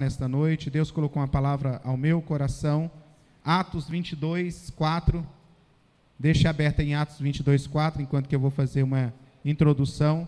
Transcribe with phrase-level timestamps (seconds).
[0.00, 0.70] nesta noite.
[0.70, 2.90] Deus colocou uma palavra ao meu coração.
[3.44, 5.26] Atos 22, 4.
[6.18, 9.12] Deixe aberta em Atos 22, 4, enquanto que eu vou fazer uma
[9.44, 10.26] introdução.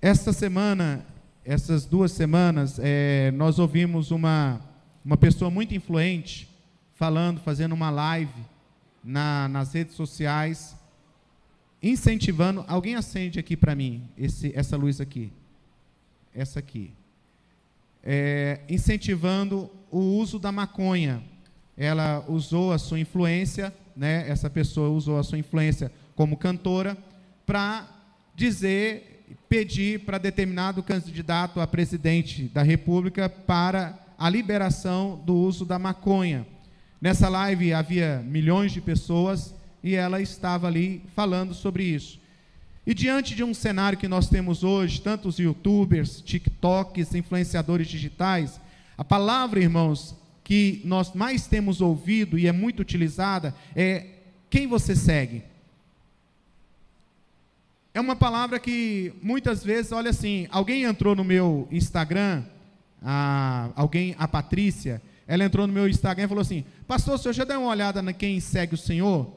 [0.00, 1.04] Esta semana,
[1.44, 4.60] essas duas semanas, é, nós ouvimos uma,
[5.04, 6.48] uma pessoa muito influente
[6.94, 8.40] falando, fazendo uma live
[9.02, 10.76] na, nas redes sociais,
[11.82, 12.64] incentivando.
[12.68, 15.32] Alguém acende aqui para mim esse, essa luz aqui
[16.34, 16.92] essa aqui,
[18.02, 21.22] é, incentivando o uso da maconha.
[21.76, 26.96] Ela usou a sua influência, né, essa pessoa usou a sua influência como cantora
[27.44, 27.88] para
[28.34, 35.78] dizer, pedir para determinado candidato a presidente da República para a liberação do uso da
[35.78, 36.46] maconha.
[37.00, 42.21] Nessa live havia milhões de pessoas e ela estava ali falando sobre isso.
[42.86, 48.60] E diante de um cenário que nós temos hoje, tantos youtubers, TikToks, influenciadores digitais,
[48.98, 54.06] a palavra, irmãos, que nós mais temos ouvido e é muito utilizada é
[54.50, 55.44] quem você segue.
[57.94, 62.42] É uma palavra que muitas vezes, olha assim, alguém entrou no meu Instagram,
[63.02, 67.32] a, alguém, a Patrícia, ela entrou no meu Instagram e falou assim: Pastor, o senhor
[67.32, 69.32] já deu uma olhada na quem segue o Senhor?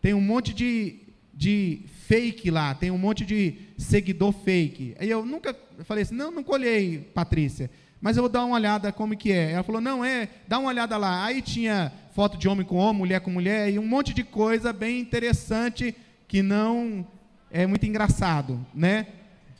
[0.00, 1.00] Tem um monte de,
[1.38, 4.96] de fake lá, tem um monte de seguidor fake.
[4.98, 8.90] Aí eu nunca falei assim, não, não colhei, Patrícia, mas eu vou dar uma olhada
[8.90, 9.52] como que é.
[9.52, 11.24] Ela falou, não, é, dá uma olhada lá.
[11.24, 14.72] Aí tinha foto de homem com homem, mulher com mulher, e um monte de coisa
[14.72, 15.94] bem interessante
[16.26, 17.06] que não
[17.52, 19.06] é muito engraçado, né?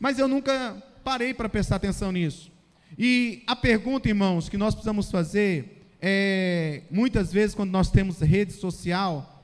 [0.01, 2.51] Mas eu nunca parei para prestar atenção nisso.
[2.99, 8.53] E a pergunta, irmãos, que nós precisamos fazer é, muitas vezes quando nós temos rede
[8.53, 9.38] social,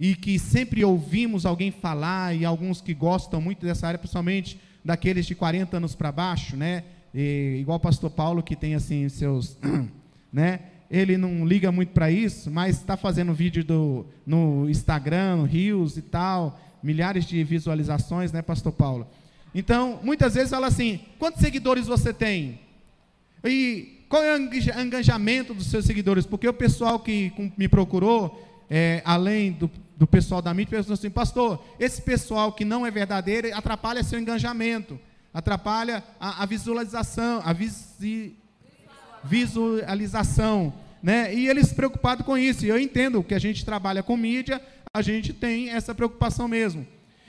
[0.00, 5.26] e que sempre ouvimos alguém falar, e alguns que gostam muito dessa área, principalmente daqueles
[5.26, 6.84] de 40 anos para baixo, né?
[7.14, 9.58] E, igual o pastor Paulo, que tem assim seus.
[10.32, 10.60] né?
[10.90, 15.98] Ele não liga muito para isso, mas está fazendo vídeo do, no Instagram, no Rios
[15.98, 19.06] e tal, milhares de visualizações, né, pastor Paulo?
[19.54, 22.58] Então, muitas vezes fala assim: quantos seguidores você tem?
[23.44, 26.24] E qual é o engajamento dos seus seguidores?
[26.24, 29.70] Porque o pessoal que me procurou, é, além do,
[30.00, 34.18] do pessoal da mídia, pensou assim, pastor, esse pessoal que não é verdadeiro atrapalha seu
[34.18, 34.98] engajamento,
[35.32, 38.34] atrapalha a, a visualização, a visi,
[39.22, 40.72] visualização,
[41.02, 41.34] né?
[41.34, 42.64] E eles preocupados com isso.
[42.64, 44.58] E eu entendo que a gente trabalha com mídia,
[44.94, 46.86] a gente tem essa preocupação mesmo.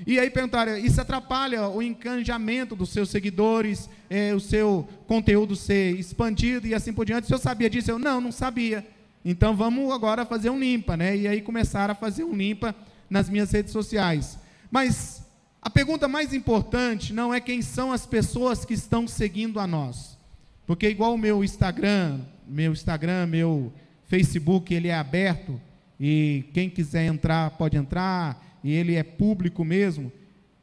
[0.08, 6.00] E aí perguntaram, isso atrapalha o engajamento dos seus seguidores, é, o seu conteúdo ser
[6.00, 7.28] expandido e assim por diante.
[7.28, 8.88] Se eu sabia disso, eu não, não sabia.
[9.24, 11.16] Então vamos agora fazer um limpa, né?
[11.16, 12.76] E aí começaram a fazer um limpa
[13.10, 14.38] nas minhas redes sociais.
[14.70, 15.24] Mas
[15.62, 20.18] a pergunta mais importante não é quem são as pessoas que estão seguindo a nós.
[20.66, 23.72] Porque igual o meu Instagram, meu Instagram, meu
[24.08, 25.60] Facebook, ele é aberto
[26.00, 30.12] e quem quiser entrar pode entrar e ele é público mesmo.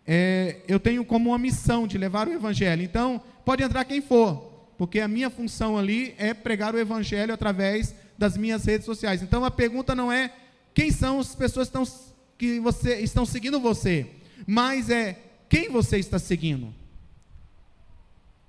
[0.06, 2.82] É, eu tenho como uma missão de levar o evangelho.
[2.82, 7.94] Então, pode entrar quem for, porque a minha função ali é pregar o evangelho através
[8.18, 9.22] das minhas redes sociais.
[9.22, 10.34] Então a pergunta não é
[10.74, 11.96] quem são as pessoas que estão,
[12.36, 14.06] que você, estão seguindo você,
[14.46, 15.18] mas é
[15.48, 16.74] quem você está seguindo.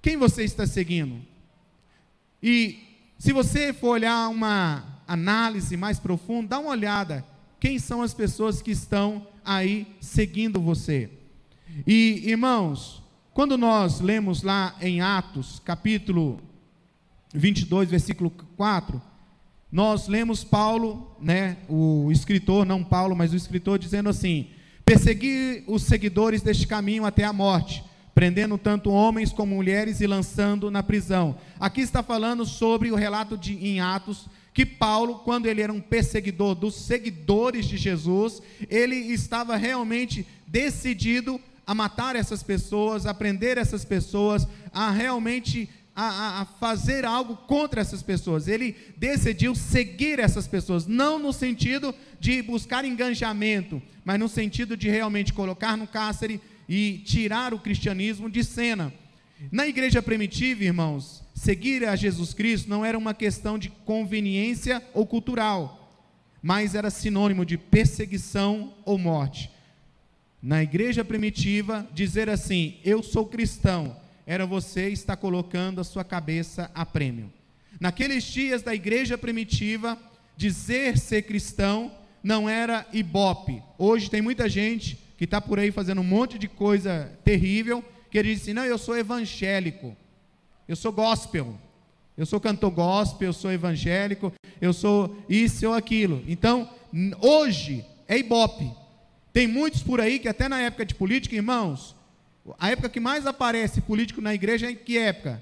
[0.01, 1.21] Quem você está seguindo?
[2.41, 2.79] E
[3.17, 7.25] se você for olhar uma análise mais profunda, dá uma olhada.
[7.59, 11.09] Quem são as pessoas que estão aí seguindo você?
[11.85, 13.03] E, irmãos,
[13.33, 16.41] quando nós lemos lá em Atos, capítulo
[17.33, 19.01] 22, versículo 4,
[19.71, 24.47] nós lemos Paulo, né, o escritor, não Paulo, mas o escritor dizendo assim:
[24.83, 27.83] persegui os seguidores deste caminho até a morte,
[28.15, 31.37] prendendo tanto homens como mulheres e lançando na prisão.
[31.59, 35.79] Aqui está falando sobre o relato de, em Atos que Paulo, quando ele era um
[35.79, 43.57] perseguidor dos seguidores de Jesus, ele estava realmente decidido a matar essas pessoas, a prender
[43.57, 45.69] essas pessoas, a realmente
[46.01, 48.47] a, a, fazer algo contra essas pessoas.
[48.47, 54.89] Ele decidiu seguir essas pessoas, não no sentido de buscar engajamento, mas no sentido de
[54.89, 58.93] realmente colocar no cárcere e tirar o cristianismo de cena.
[59.51, 65.05] Na igreja primitiva, irmãos, seguir a Jesus Cristo não era uma questão de conveniência ou
[65.05, 65.93] cultural,
[66.41, 69.51] mas era sinônimo de perseguição ou morte.
[70.41, 73.97] Na igreja primitiva, dizer assim: Eu sou cristão
[74.29, 77.33] era você estar colocando a sua cabeça a prêmio.
[77.79, 79.97] Naqueles dias da igreja primitiva,
[80.37, 81.91] dizer ser cristão
[82.21, 83.63] não era ibope.
[83.75, 88.21] Hoje tem muita gente que está por aí fazendo um monte de coisa terrível, que
[88.21, 89.97] diz assim: não, eu sou evangélico.
[90.67, 91.59] eu sou gospel.
[92.15, 94.31] Eu sou cantor gospel, eu sou evangélico,
[94.61, 96.23] eu sou isso ou aquilo.
[96.27, 96.69] Então,
[97.19, 98.71] hoje é ibope.
[99.33, 101.95] Tem muitos por aí que até na época de política, irmãos,
[102.57, 105.41] a época que mais aparece político na igreja é em que época?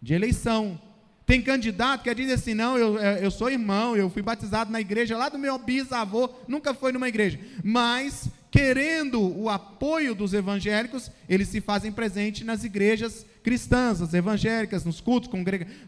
[0.00, 0.80] De eleição.
[1.24, 5.16] Tem candidato que diz assim: não, eu, eu sou irmão, eu fui batizado na igreja
[5.16, 7.38] lá do meu bisavô, nunca foi numa igreja.
[7.62, 14.84] Mas, querendo o apoio dos evangélicos, eles se fazem presente nas igrejas cristãs, as evangélicas,
[14.84, 15.30] nos cultos,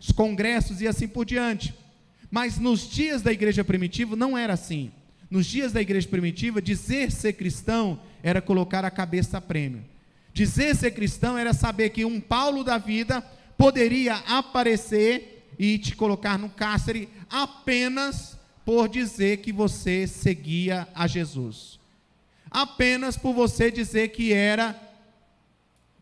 [0.01, 1.75] os congressos e assim por diante.
[2.31, 4.91] Mas nos dias da igreja primitiva não era assim.
[5.31, 9.85] Nos dias da igreja primitiva, dizer ser cristão era colocar a cabeça a prêmio.
[10.35, 13.21] Dizer ser cristão era saber que um Paulo da vida
[13.57, 21.79] poderia aparecer e te colocar no cárcere apenas por dizer que você seguia a Jesus.
[22.51, 24.77] Apenas por você dizer que era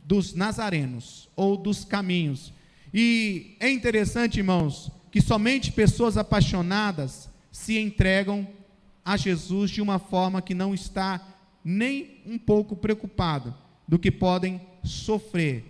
[0.02, 2.54] dos nazarenos ou dos caminhos.
[2.92, 8.48] E é interessante, irmãos, que somente pessoas apaixonadas se entregam
[9.04, 11.20] a Jesus de uma forma que não está
[11.62, 13.54] nem um pouco preocupado
[13.86, 15.64] do que podem sofrer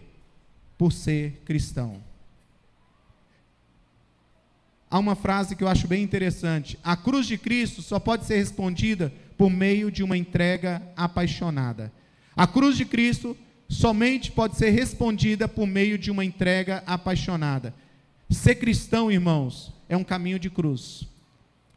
[0.77, 2.01] por ser cristão
[4.93, 8.37] há uma frase que eu acho bem interessante: a cruz de Cristo só pode ser
[8.37, 11.91] respondida por meio de uma entrega apaixonada.
[12.37, 13.35] A cruz de Cristo
[13.69, 17.75] somente pode ser respondida por meio de uma entrega apaixonada.
[18.29, 21.09] Ser cristão, irmãos, é um caminho de cruz.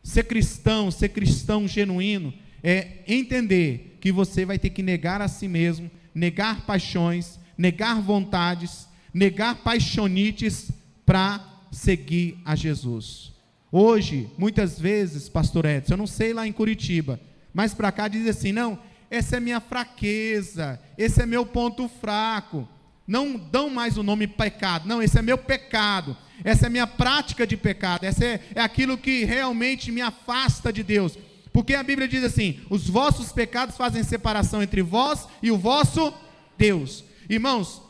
[0.03, 5.47] Ser cristão, ser cristão genuíno, é entender que você vai ter que negar a si
[5.47, 10.71] mesmo, negar paixões, negar vontades, negar paixonites
[11.05, 13.33] para seguir a Jesus.
[13.69, 17.19] Hoje, muitas vezes, pastor Edson, eu não sei lá em Curitiba,
[17.53, 18.79] mas para cá diz assim: não,
[19.09, 22.67] essa é minha fraqueza, esse é meu ponto fraco.
[23.07, 27.45] Não dão mais o nome pecado, não, esse é meu pecado, essa é minha prática
[27.45, 31.15] de pecado, essa é, é aquilo que realmente me afasta de Deus.
[31.55, 36.13] Porque a Bíblia diz assim: os vossos pecados fazem separação entre vós e o vosso
[36.57, 37.05] Deus.
[37.29, 37.81] Irmãos,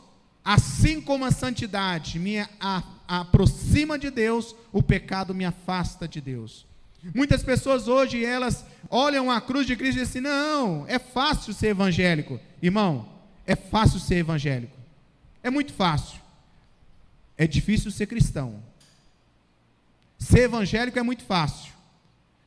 [0.44, 2.46] assim como a santidade me
[3.08, 6.64] aproxima de Deus, o pecado me afasta de Deus.
[7.12, 11.52] Muitas pessoas hoje, elas olham a cruz de Cristo e dizem assim, não, é fácil
[11.52, 12.38] ser evangélico.
[12.62, 13.08] Irmão,
[13.44, 14.76] é fácil ser evangélico.
[15.42, 16.20] É muito fácil.
[17.36, 18.62] É difícil ser cristão.
[20.20, 21.75] Ser evangélico é muito fácil.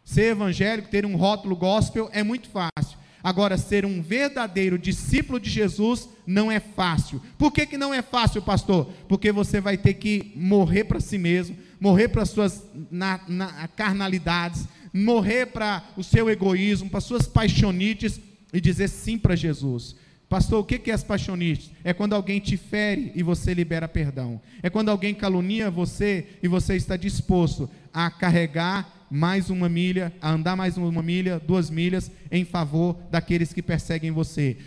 [0.09, 2.97] Ser evangélico, ter um rótulo gospel é muito fácil.
[3.23, 7.21] Agora, ser um verdadeiro discípulo de Jesus não é fácil.
[7.37, 8.91] Por que, que não é fácil, pastor?
[9.07, 14.67] Porque você vai ter que morrer para si mesmo, morrer para suas na, na, carnalidades,
[14.91, 18.19] morrer para o seu egoísmo, para suas paixonites
[18.51, 19.95] e dizer sim para Jesus.
[20.27, 21.69] Pastor, o que é as paixonites?
[21.83, 24.41] É quando alguém te fere e você libera perdão.
[24.63, 30.31] É quando alguém calunia você e você está disposto a carregar mais uma milha, a
[30.31, 34.57] andar mais uma milha, duas milhas, em favor daqueles que perseguem você.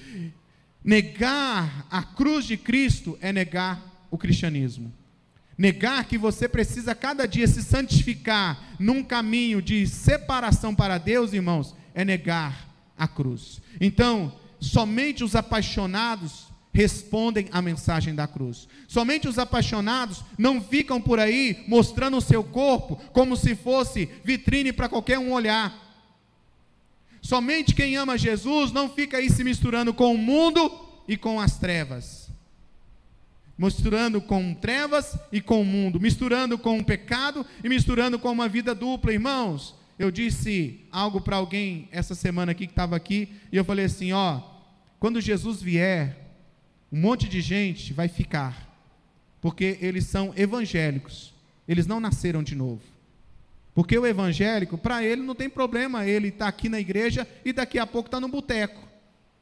[0.85, 4.93] Negar a cruz de Cristo é negar o cristianismo.
[5.57, 11.75] Negar que você precisa cada dia se santificar num caminho de separação para Deus, irmãos,
[11.95, 12.69] é negar
[12.99, 13.61] a cruz.
[13.81, 18.67] Então, somente os apaixonados respondem à mensagem da cruz.
[18.89, 24.73] Somente os apaixonados não ficam por aí mostrando o seu corpo como se fosse vitrine
[24.73, 25.81] para qualquer um olhar.
[27.21, 30.73] Somente quem ama Jesus não fica aí se misturando com o mundo
[31.07, 32.31] e com as trevas.
[33.57, 38.49] Misturando com trevas e com o mundo, misturando com o pecado e misturando com uma
[38.49, 39.75] vida dupla, irmãos.
[39.99, 44.11] Eu disse algo para alguém essa semana aqui que estava aqui, e eu falei assim:
[44.13, 44.41] ó,
[44.99, 46.22] quando Jesus vier,
[46.93, 48.69] um monte de gente vai ficar,
[49.41, 51.33] porque eles são evangélicos,
[51.67, 52.83] eles não nasceram de novo.
[53.75, 57.53] Porque o evangélico, para ele não tem problema ele estar tá aqui na igreja e
[57.53, 58.87] daqui a pouco está no boteco.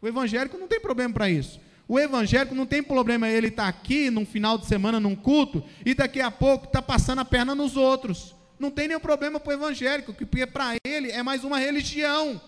[0.01, 1.61] O evangélico não tem problema para isso.
[1.89, 5.65] O evangélico não tem problema ele estar tá aqui num final de semana num culto
[5.85, 8.37] e daqui a pouco está passando a perna nos outros.
[8.61, 12.41] Não tem nenhum problema para o evangélico, porque para ele é mais uma religião.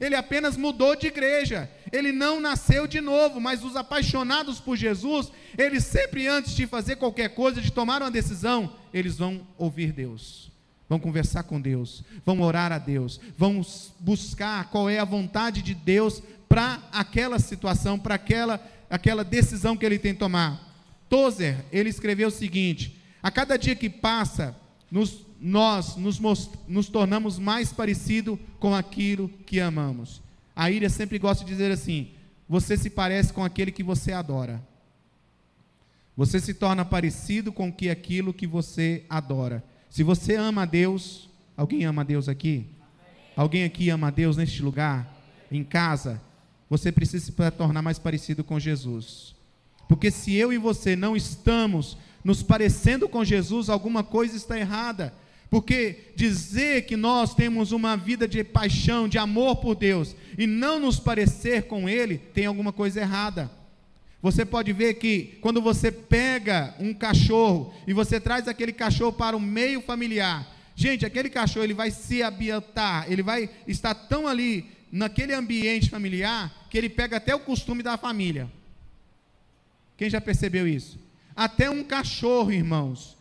[0.00, 1.68] Ele apenas mudou de igreja.
[1.94, 6.96] Ele não nasceu de novo, mas os apaixonados por Jesus, eles sempre antes de fazer
[6.96, 10.50] qualquer coisa, de tomar uma decisão, eles vão ouvir Deus.
[10.88, 13.64] Vão conversar com Deus, vão orar a Deus, vão
[14.00, 18.60] buscar qual é a vontade de Deus para aquela situação, para aquela,
[18.90, 20.74] aquela decisão que ele tem que tomar.
[21.08, 24.56] Tozer, ele escreveu o seguinte: a cada dia que passa,
[24.90, 26.18] nos nós nos,
[26.66, 30.24] nos tornamos mais parecido com aquilo que amamos.
[30.54, 32.10] A Íria sempre gosta de dizer assim:
[32.48, 34.62] você se parece com aquele que você adora.
[36.16, 39.64] Você se torna parecido com que aquilo que você adora.
[39.90, 42.66] Se você ama a Deus, alguém ama a Deus aqui?
[43.36, 45.12] Alguém aqui ama a Deus neste lugar?
[45.50, 46.20] Em casa?
[46.70, 49.34] Você precisa se tornar mais parecido com Jesus.
[49.88, 55.12] Porque se eu e você não estamos nos parecendo com Jesus, alguma coisa está errada.
[55.54, 60.80] Porque dizer que nós temos uma vida de paixão, de amor por Deus, e não
[60.80, 63.48] nos parecer com Ele, tem alguma coisa errada.
[64.20, 69.36] Você pode ver que quando você pega um cachorro e você traz aquele cachorro para
[69.36, 70.44] o meio familiar,
[70.74, 76.66] gente, aquele cachorro ele vai se ambientar, ele vai estar tão ali naquele ambiente familiar
[76.68, 78.50] que ele pega até o costume da família.
[79.96, 80.98] Quem já percebeu isso?
[81.36, 83.13] Até um cachorro, irmãos,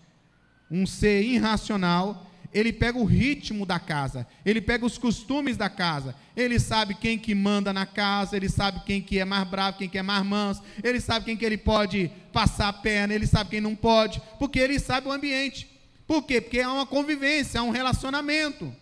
[0.73, 6.15] um ser irracional, ele pega o ritmo da casa, ele pega os costumes da casa,
[6.35, 9.87] ele sabe quem que manda na casa, ele sabe quem que é mais bravo, quem
[9.87, 13.51] que é mais manso, ele sabe quem que ele pode passar a perna, ele sabe
[13.51, 15.69] quem não pode, porque ele sabe o ambiente.
[16.07, 16.41] Por quê?
[16.41, 18.73] Porque há uma convivência, há um relacionamento.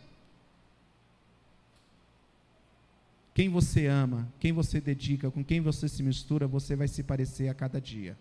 [3.34, 7.50] Quem você ama, quem você dedica, com quem você se mistura, você vai se parecer
[7.50, 8.18] a cada dia.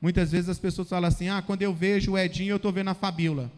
[0.00, 2.88] Muitas vezes as pessoas falam assim: ah, quando eu vejo o Edinho, eu estou vendo
[2.88, 3.50] a Fabíola.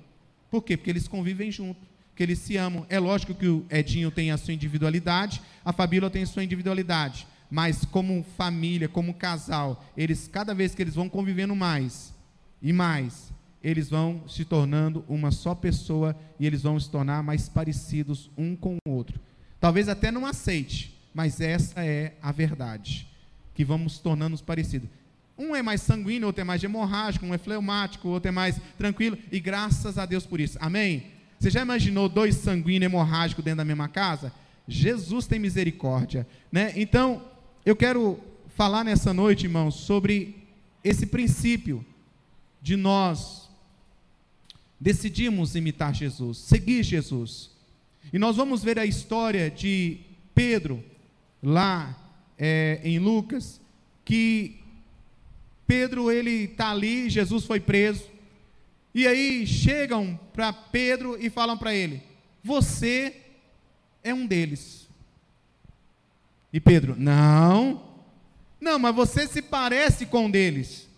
[0.51, 0.77] Por quê?
[0.77, 2.85] Porque eles convivem junto, porque eles se amam.
[2.89, 7.27] É lógico que o Edinho tem a sua individualidade, a Fabíola tem a sua individualidade.
[7.51, 12.15] Mas como família, como casal, eles cada vez que eles vão convivendo mais
[12.63, 13.31] e mais,
[13.63, 18.57] eles vão se tornando uma só pessoa e eles vão se tornar mais parecidos um
[18.57, 19.21] com o outro.
[19.61, 23.07] Talvez até não aceite, mas essa é a verdade,
[23.55, 24.89] que vamos tornando nos parecidos.
[25.37, 29.19] Um é mais sanguíneo, outro é mais hemorrágico, um é fleumático, outro é mais tranquilo,
[29.31, 30.59] e graças a Deus por isso.
[30.61, 31.07] Amém?
[31.39, 34.33] Você já imaginou dois sanguíneos hemorrágicos dentro da mesma casa?
[34.69, 36.73] Jesus tem misericórdia, né?
[36.77, 37.23] Então,
[37.67, 38.21] eu quero
[38.55, 40.37] falar nessa noite, irmãos, sobre
[40.85, 41.85] esse princípio
[42.61, 43.49] de nós
[44.81, 47.51] decidimos imitar Jesus, seguir Jesus.
[48.13, 49.99] E nós vamos ver a história de
[50.35, 50.83] Pedro,
[51.43, 51.97] lá
[52.39, 53.61] é, em Lucas,
[54.05, 54.62] que
[55.67, 58.11] Pedro ele está ali, Jesus foi preso.
[58.95, 62.03] E aí chegam para Pedro e falam para ele:
[62.43, 63.17] Você
[64.05, 64.89] é um deles.
[66.53, 67.83] E Pedro: Não,
[68.61, 70.89] não, mas você se parece com um deles.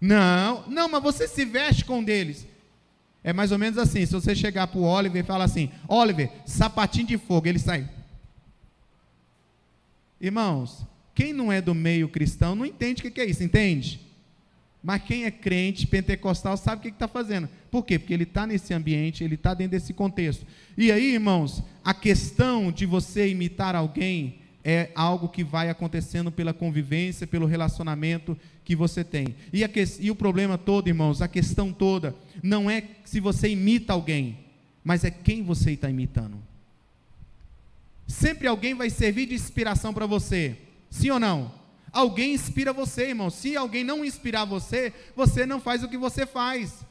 [0.00, 2.46] Não, não, mas você se veste com um deles.
[3.22, 6.30] É mais ou menos assim: se você chegar para o Oliver e falar assim: Oliver,
[6.46, 7.88] sapatinho de fogo, ele sai.
[10.20, 14.00] Irmãos, quem não é do meio cristão não entende o que é isso, entende?
[14.82, 17.48] Mas quem é crente pentecostal sabe o que está fazendo.
[17.70, 17.98] Por quê?
[17.98, 20.46] Porque ele está nesse ambiente, ele está dentro desse contexto.
[20.76, 26.52] E aí, irmãos, a questão de você imitar alguém é algo que vai acontecendo pela
[26.52, 29.34] convivência, pelo relacionamento que você tem.
[29.52, 33.92] E, que, e o problema todo, irmãos, a questão toda, não é se você imita
[33.92, 34.38] alguém,
[34.82, 36.38] mas é quem você está imitando.
[38.06, 40.56] Sempre alguém vai servir de inspiração para você,
[40.88, 41.59] sim ou não?
[41.92, 43.30] Alguém inspira você, irmão.
[43.30, 46.84] Se alguém não inspirar você, você não faz o que você faz.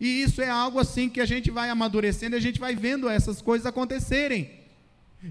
[0.00, 3.40] E isso é algo assim que a gente vai amadurecendo, a gente vai vendo essas
[3.40, 4.50] coisas acontecerem.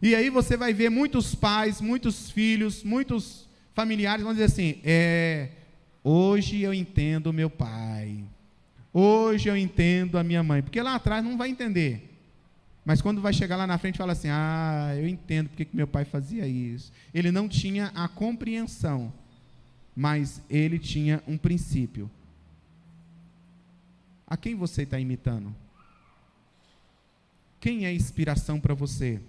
[0.02, 5.50] E aí você vai ver muitos pais, muitos filhos, muitos familiares vão dizer assim: é,
[6.04, 8.24] hoje eu entendo meu pai.
[8.94, 12.11] Hoje eu entendo a minha mãe, porque lá atrás não vai entender.
[12.84, 15.88] Mas quando vai chegar lá na frente, fala assim: Ah, eu entendo porque que meu
[15.88, 16.92] pai fazia isso.
[17.14, 19.14] Ele não tinha a compreensão,
[19.96, 22.10] mas ele tinha um princípio.
[24.26, 25.54] A quem você está imitando?
[27.60, 29.20] Quem é inspiração para você?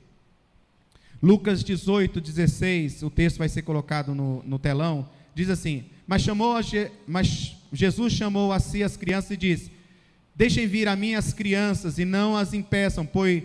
[1.22, 6.60] Lucas 18, 16, o texto vai ser colocado no, no telão, diz assim: mas, chamou
[6.62, 9.70] Je, mas Jesus chamou a si as crianças e disse:
[10.34, 13.42] Deixem vir a mim as crianças e não as impeçam, pois,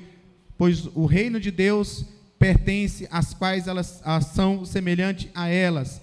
[0.57, 2.05] pois o reino de Deus
[2.39, 4.01] pertence às quais elas
[4.33, 6.01] são semelhantes a elas.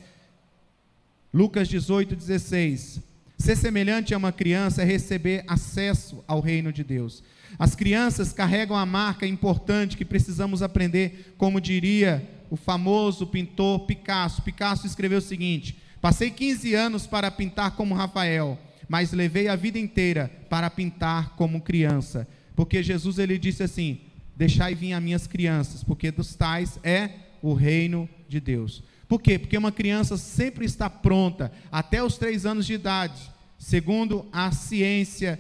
[1.32, 3.00] Lucas 18, 16.
[3.38, 7.22] Ser semelhante a uma criança é receber acesso ao reino de Deus.
[7.58, 14.42] As crianças carregam a marca importante que precisamos aprender, como diria o famoso pintor Picasso.
[14.42, 19.78] Picasso escreveu o seguinte: Passei 15 anos para pintar como Rafael mas levei a vida
[19.78, 22.26] inteira para pintar como criança.
[22.54, 24.00] Porque Jesus ele disse assim:
[24.36, 27.10] Deixai vir as minhas crianças, porque dos tais é
[27.40, 28.82] o reino de Deus.
[29.06, 29.38] Por quê?
[29.38, 35.38] Porque uma criança sempre está pronta, até os três anos de idade, segundo a ciência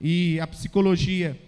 [0.00, 1.38] e a psicologia.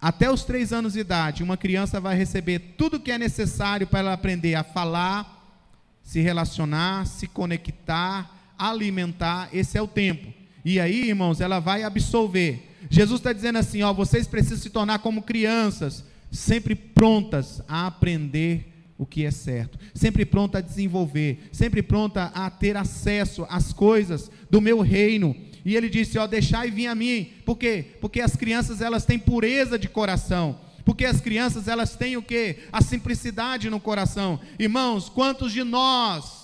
[0.00, 3.98] Até os três anos de idade, uma criança vai receber tudo que é necessário para
[3.98, 5.58] ela aprender a falar,
[6.04, 10.32] se relacionar, se conectar, alimentar, esse é o tempo.
[10.68, 12.76] E aí, irmãos, ela vai absolver.
[12.90, 18.66] Jesus está dizendo assim: ó, vocês precisam se tornar como crianças, sempre prontas a aprender
[18.98, 24.30] o que é certo, sempre pronta a desenvolver, sempre pronta a ter acesso às coisas
[24.50, 25.34] do meu reino.
[25.64, 27.30] E ele disse: ó, deixai vir a mim.
[27.46, 27.96] Por quê?
[27.98, 30.60] Porque as crianças elas têm pureza de coração.
[30.84, 32.56] Porque as crianças elas têm o que?
[32.70, 34.38] A simplicidade no coração.
[34.58, 36.37] Irmãos, quantos de nós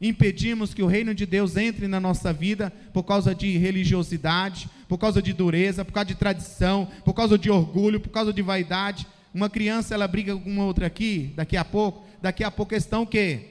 [0.00, 4.98] impedimos que o reino de Deus entre na nossa vida por causa de religiosidade, por
[4.98, 9.06] causa de dureza, por causa de tradição, por causa de orgulho, por causa de vaidade?
[9.34, 13.02] Uma criança ela briga com uma outra aqui, daqui a pouco, daqui a pouco estão
[13.02, 13.50] o quê?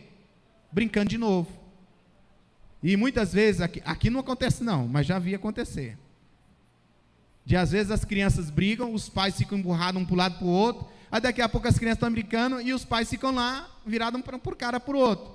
[0.72, 1.52] Brincando de novo.
[2.82, 5.98] E muitas vezes, aqui, aqui não acontece não, mas já vi acontecer.
[7.46, 10.46] De às vezes as crianças brigam, os pais ficam emburrados um para o lado para
[10.46, 13.70] o outro, aí daqui a pouco as crianças estão brincando e os pais ficam lá,
[13.86, 15.32] virados um por cara para o outro,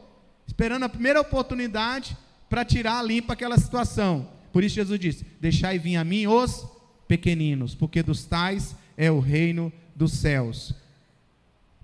[0.47, 2.17] esperando a primeira oportunidade
[2.49, 4.29] para tirar limpa aquela situação.
[4.53, 6.67] Por isso Jesus disse: Deixai vir a mim os
[7.09, 10.75] pequeninos, porque dos tais é o reino dos céus.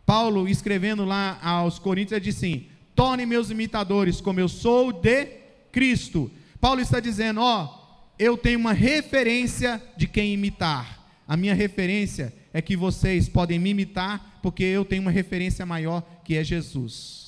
[0.05, 5.27] Paulo, escrevendo lá aos Coríntios, diz assim: torne meus imitadores, como eu sou de
[5.71, 6.31] Cristo.
[6.61, 7.79] Paulo está dizendo: ó,
[8.19, 10.99] eu tenho uma referência de quem imitar.
[11.27, 16.03] A minha referência é que vocês podem me imitar, porque eu tenho uma referência maior
[16.25, 17.28] que é Jesus.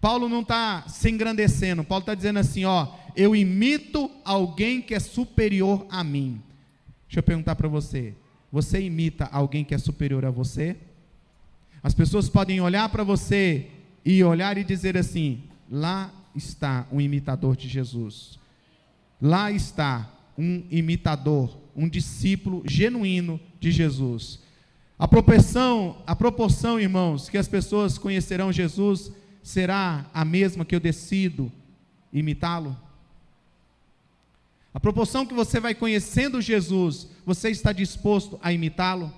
[0.00, 5.00] Paulo não está se engrandecendo, Paulo está dizendo assim: ó, eu imito alguém que é
[5.00, 6.40] superior a mim.
[7.06, 8.14] Deixa eu perguntar para você:
[8.50, 10.76] você imita alguém que é superior a você?
[11.82, 13.68] As pessoas podem olhar para você
[14.04, 18.38] e olhar e dizer assim: lá está um imitador de Jesus.
[19.20, 24.40] Lá está um imitador, um discípulo genuíno de Jesus.
[24.96, 30.80] A proporção, a proporção, irmãos, que as pessoas conhecerão Jesus será a mesma que eu
[30.80, 31.52] decido
[32.12, 32.76] imitá-lo?
[34.72, 39.12] A proporção que você vai conhecendo Jesus, você está disposto a imitá-lo?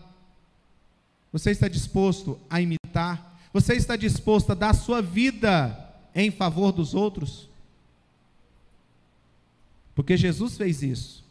[1.32, 3.38] Você está disposto a imitar?
[3.52, 5.76] Você está disposto a dar sua vida
[6.14, 7.48] em favor dos outros?
[9.94, 11.24] Porque Jesus fez isso.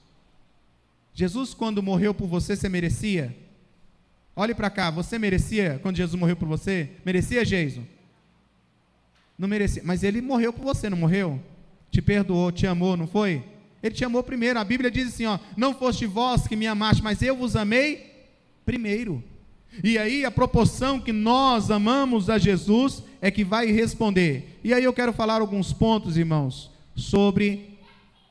[1.13, 3.35] Jesus, quando morreu por você, você merecia?
[4.35, 6.91] Olhe para cá, você merecia quando Jesus morreu por você?
[7.05, 7.85] Merecia, Jesus?
[9.39, 11.39] Não merecia, mas ele morreu por você, não morreu?
[11.89, 13.41] Te perdoou, te amou, não foi?
[13.81, 14.59] Ele te amou primeiro.
[14.59, 18.27] A Bíblia diz assim: ó, não foste vós que me amaste, mas eu vos amei
[18.65, 19.23] primeiro.
[19.81, 24.59] E aí a proporção que nós amamos a Jesus é que vai responder.
[24.61, 27.77] E aí eu quero falar alguns pontos, irmãos, sobre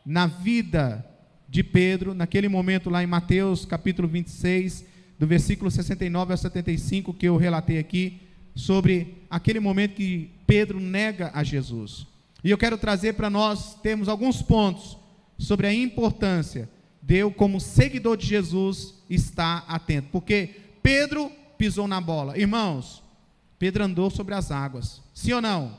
[0.04, 1.02] na vida
[1.48, 4.84] de Pedro, naquele momento lá em Mateus capítulo 26,
[5.18, 8.20] do versículo 69 ao 75 que eu relatei aqui,
[8.54, 12.06] sobre aquele momento que Pedro nega a Jesus.
[12.42, 14.96] E eu quero trazer para nós termos alguns pontos
[15.38, 16.68] sobre a importância
[17.02, 20.08] de eu, como seguidor de Jesus, estar atento.
[20.10, 20.50] Porque
[20.82, 22.38] Pedro pisou na bola.
[22.38, 23.02] Irmãos,
[23.58, 25.00] Pedro andou sobre as águas.
[25.14, 25.76] Sim ou não?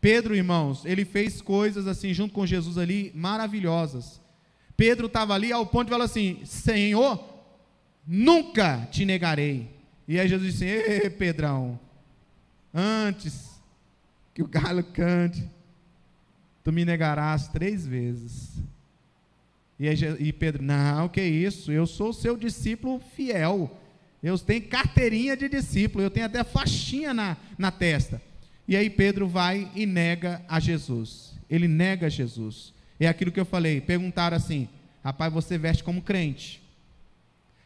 [0.00, 4.20] Pedro, irmãos, ele fez coisas assim junto com Jesus ali maravilhosas.
[4.76, 7.22] Pedro estava ali ao ponto de falar assim: Senhor,
[8.06, 9.68] nunca te negarei.
[10.06, 11.78] E aí Jesus disse: Ei, Pedrão,
[12.72, 13.60] antes
[14.34, 15.48] que o galo cante,
[16.62, 18.52] tu me negarás três vezes.
[19.78, 23.76] E, aí, e Pedro, não, que isso, eu sou seu discípulo fiel.
[24.22, 28.20] Eu tenho carteirinha de discípulo, eu tenho até faixinha na, na testa.
[28.66, 31.34] E aí Pedro vai e nega a Jesus.
[31.48, 32.74] Ele nega Jesus.
[33.00, 33.80] É aquilo que eu falei.
[33.80, 34.68] Perguntaram assim:
[35.02, 36.60] rapaz, você veste como crente.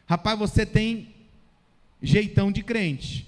[0.05, 1.13] Rapaz, você tem
[2.01, 3.27] jeitão de crente.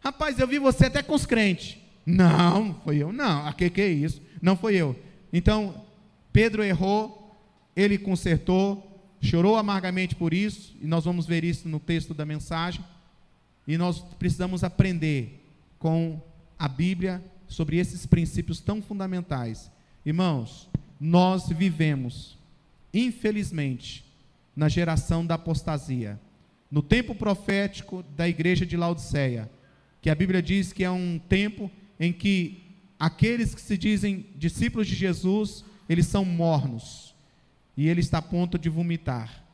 [0.00, 1.76] Rapaz, eu vi você até com os crentes.
[2.04, 3.46] Não, foi eu, não.
[3.46, 4.20] A que que é isso?
[4.40, 4.98] Não foi eu.
[5.32, 5.84] Então,
[6.32, 7.36] Pedro errou,
[7.76, 12.84] ele consertou, chorou amargamente por isso, e nós vamos ver isso no texto da mensagem.
[13.66, 15.44] E nós precisamos aprender
[15.78, 16.20] com
[16.58, 19.70] a Bíblia sobre esses princípios tão fundamentais.
[20.04, 22.38] Irmãos, nós vivemos,
[22.92, 24.04] infelizmente,
[24.56, 26.18] na geração da apostasia.
[26.70, 29.50] No tempo profético da igreja de Laodiceia,
[30.00, 32.62] que a Bíblia diz que é um tempo em que
[32.98, 37.14] aqueles que se dizem discípulos de Jesus, eles são mornos
[37.76, 39.44] e ele está a ponto de vomitar.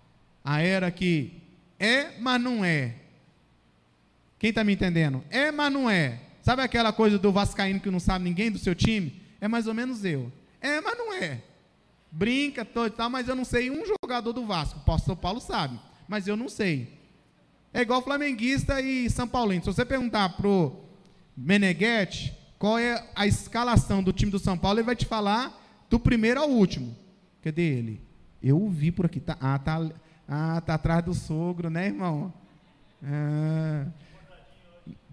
[0.44, 1.32] A era que
[1.78, 2.94] é, mas não é.
[4.38, 5.24] Quem está me entendendo?
[5.30, 6.20] É, mas não é.
[6.42, 9.20] Sabe aquela coisa do Vascaíno que não sabe ninguém do seu time?
[9.40, 10.32] É mais ou menos eu.
[10.60, 11.42] É, mas não é.
[12.10, 14.78] Brinca, todo, tal, mas eu não sei um jogador do Vasco.
[14.78, 15.78] O pastor Paulo sabe,
[16.08, 16.92] mas eu não sei.
[17.76, 19.62] É igual flamenguista e São Paulino.
[19.62, 20.80] Se você perguntar pro
[21.36, 26.00] Meneghetti qual é a escalação do time do São Paulo, ele vai te falar do
[26.00, 26.96] primeiro ao último.
[27.42, 28.00] Cadê ele?
[28.42, 29.20] Eu vi por aqui.
[29.20, 29.90] Tá, ah, tá,
[30.26, 32.32] ah, tá atrás do sogro, né, irmão?
[33.04, 33.84] Ah,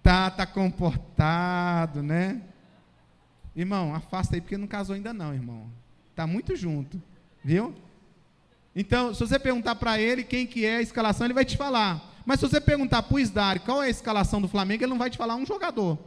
[0.01, 2.41] tá, tá comportado, né?
[3.53, 5.69] Irmão, afasta aí porque não casou ainda não, irmão.
[6.15, 7.03] Tá muito junto,
[7.43, 7.75] viu?
[8.73, 12.12] Então, se você perguntar para ele quem que é a escalação, ele vai te falar.
[12.25, 14.97] Mas se você perguntar para o Isdari qual é a escalação do Flamengo, ele não
[14.97, 15.97] vai te falar um jogador.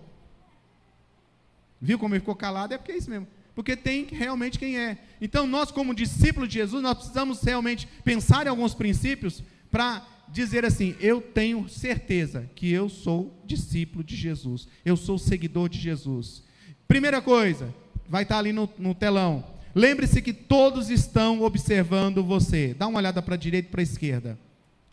[1.81, 2.73] Viu como ele ficou calado?
[2.73, 3.27] É porque é isso mesmo.
[3.55, 4.99] Porque tem realmente quem é.
[5.21, 10.65] Então, nós, como discípulos de Jesus, nós precisamos realmente pensar em alguns princípios para dizer
[10.65, 16.43] assim: eu tenho certeza que eu sou discípulo de Jesus, eu sou seguidor de Jesus.
[16.87, 17.75] Primeira coisa,
[18.09, 19.45] vai estar ali no, no telão.
[19.75, 22.75] Lembre-se que todos estão observando você.
[22.75, 24.39] Dá uma olhada para a direita e para a esquerda.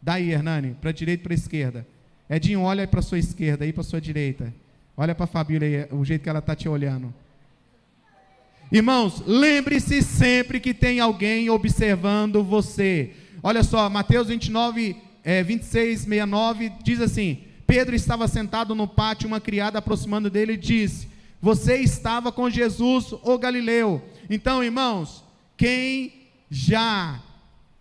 [0.03, 1.87] Daí, Hernani, para a direita e para a esquerda.
[2.29, 4.53] Edinho, olha para a sua esquerda, aí para a sua direita.
[4.97, 7.13] Olha para a Fabíola aí, o jeito que ela está te olhando.
[8.69, 13.11] Irmãos, lembre-se sempre que tem alguém observando você.
[13.41, 19.39] Olha só, Mateus 29, é, 26, 69 diz assim: Pedro estava sentado no pátio, uma
[19.39, 21.07] criada aproximando dele disse:
[21.41, 24.01] Você estava com Jesus, o Galileu.
[24.29, 25.23] Então, irmãos,
[25.55, 26.13] quem
[26.49, 27.21] já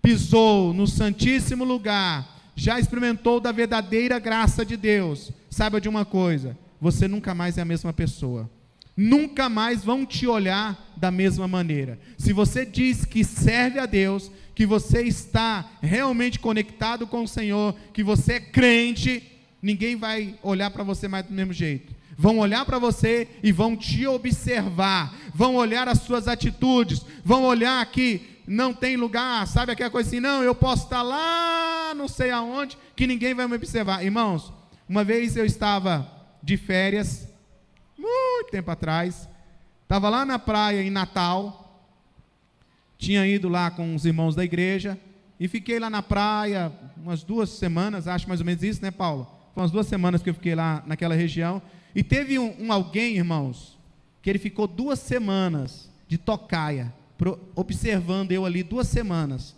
[0.03, 6.59] pisou no Santíssimo Lugar, já experimentou da verdadeira graça de Deus, saiba de uma coisa:
[6.81, 8.51] você nunca mais é a mesma pessoa.
[8.95, 11.99] Nunca mais vão te olhar da mesma maneira.
[12.19, 17.75] Se você diz que serve a Deus, que você está realmente conectado com o Senhor,
[17.95, 19.23] que você é crente,
[19.63, 21.95] ninguém vai olhar para você mais do mesmo jeito.
[22.19, 27.85] Vão olhar para você e vão te observar, vão olhar as suas atitudes, vão olhar
[27.87, 32.31] que não tem lugar, sabe aquela coisa assim, não, eu posso estar lá, não sei
[32.31, 34.05] aonde, que ninguém vai me observar.
[34.05, 34.53] Irmãos,
[34.89, 36.11] uma vez eu estava
[36.43, 37.29] de férias,
[37.97, 39.29] muito tempo atrás,
[39.83, 41.83] estava lá na praia em Natal,
[42.99, 44.99] tinha ido lá com os irmãos da igreja,
[45.39, 49.29] e fiquei lá na praia umas duas semanas, acho mais ou menos isso, né, Paulo?
[49.53, 51.61] Foi umas duas semanas que eu fiquei lá naquela região.
[51.95, 53.77] E teve um, um alguém, irmãos,
[54.23, 56.95] que ele ficou duas semanas de tocaia
[57.55, 59.55] observando eu ali duas semanas.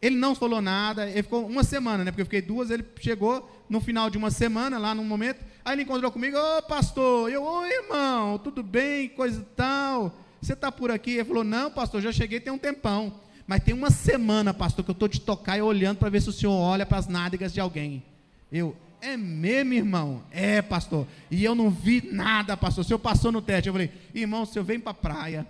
[0.00, 2.10] Ele não falou nada, ele ficou uma semana, né?
[2.10, 5.74] Porque eu fiquei duas, ele chegou no final de uma semana, lá num momento, aí
[5.74, 10.72] ele encontrou comigo, ô pastor, eu, ô irmão, tudo bem, coisa e tal, você está
[10.72, 11.12] por aqui?
[11.12, 13.12] Ele falou, não, pastor, já cheguei tem um tempão,
[13.46, 16.30] mas tem uma semana, pastor, que eu estou te tocar e olhando para ver se
[16.30, 18.02] o senhor olha para as nádegas de alguém.
[18.50, 20.22] Eu, é mesmo, irmão?
[20.30, 23.90] É, pastor, e eu não vi nada, pastor, o senhor passou no teste, eu falei,
[24.14, 25.46] irmão, o senhor vem para a praia,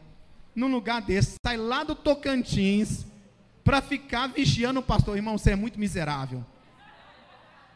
[0.55, 3.07] num lugar desse, sai lá do Tocantins
[3.63, 5.17] para ficar vigiando o pastor.
[5.17, 6.45] Irmão, você é muito miserável.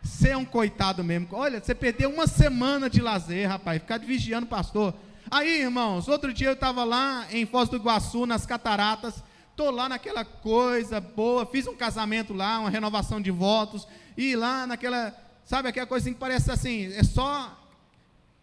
[0.02, 1.28] Você é um coitado mesmo.
[1.32, 4.94] Olha, você perdeu uma semana de lazer, rapaz, ficar vigiando o pastor.
[5.30, 9.88] Aí, irmãos, outro dia eu estava lá em Foz do Iguaçu, nas cataratas, estou lá
[9.88, 15.68] naquela coisa boa, fiz um casamento lá, uma renovação de votos, e lá naquela, sabe
[15.68, 17.58] aquela coisa que parece assim, é só,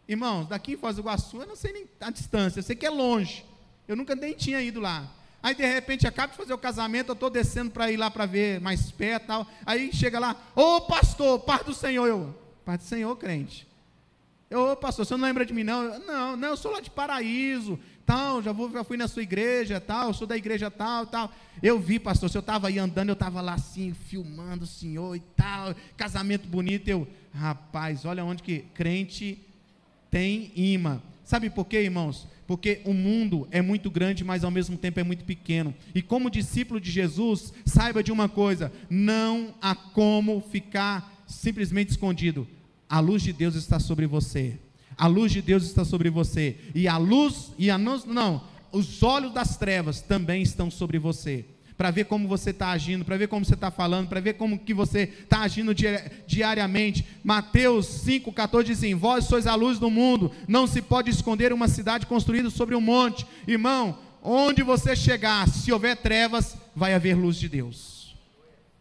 [0.08, 2.86] irmãos, daqui em Foz do Iguaçu, eu não sei nem a distância, eu sei que
[2.86, 3.46] é longe,
[3.88, 5.10] eu nunca nem tinha ido lá.
[5.44, 8.26] Aí de repente acaba de fazer o casamento, eu estou descendo para ir lá para
[8.26, 9.48] ver mais perto tal.
[9.66, 12.06] Aí chega lá, ô pastor, parte do Senhor.
[12.06, 13.68] Eu, parte do Senhor, crente.
[14.54, 15.84] Ô pastor, você não lembra de mim, não?
[15.84, 19.24] Eu, não, não, eu sou lá de paraíso, tal, já, vou, já fui na sua
[19.24, 21.32] igreja, tal, sou da igreja tal, tal.
[21.64, 25.16] Eu vi, pastor, se eu estava aí andando, eu estava lá assim, filmando o senhor
[25.16, 26.88] e tal, casamento bonito.
[26.88, 29.40] Eu, rapaz, olha onde que crente
[30.12, 31.02] tem imã.
[31.24, 32.28] Sabe por quê, irmãos?
[32.46, 35.74] Porque o mundo é muito grande, mas ao mesmo tempo é muito pequeno.
[35.96, 42.46] E como discípulo de Jesus, saiba de uma coisa: não há como ficar simplesmente escondido.
[42.90, 44.60] A luz de Deus está sobre você.
[44.98, 46.58] A luz de Deus está sobre você.
[46.76, 51.46] E a luz, e a não, não os olhos das trevas também estão sobre você
[51.82, 54.60] para ver como você está agindo, para ver como você está falando, para ver como
[54.60, 55.74] que você está agindo
[56.28, 57.04] diariamente.
[57.24, 61.68] Mateus 5,14 diz assim: Vós sois a luz do mundo, não se pode esconder uma
[61.68, 63.26] cidade construída sobre um monte.
[63.48, 68.16] Irmão, onde você chegar, se houver trevas, vai haver luz de Deus.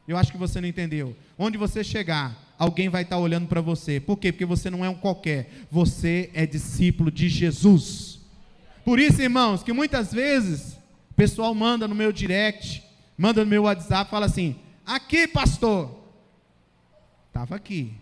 [0.06, 1.16] Eu acho que você não entendeu.
[1.38, 3.98] Onde você chegar, alguém vai estar tá olhando para você.
[3.98, 4.30] Por quê?
[4.30, 8.20] Porque você não é um qualquer, você é discípulo de Jesus.
[8.84, 10.74] Por isso, irmãos, que muitas vezes
[11.10, 12.89] o pessoal manda no meu direct,
[13.20, 16.00] manda no meu WhatsApp, fala assim: aqui, pastor.
[17.28, 17.94] Estava aqui.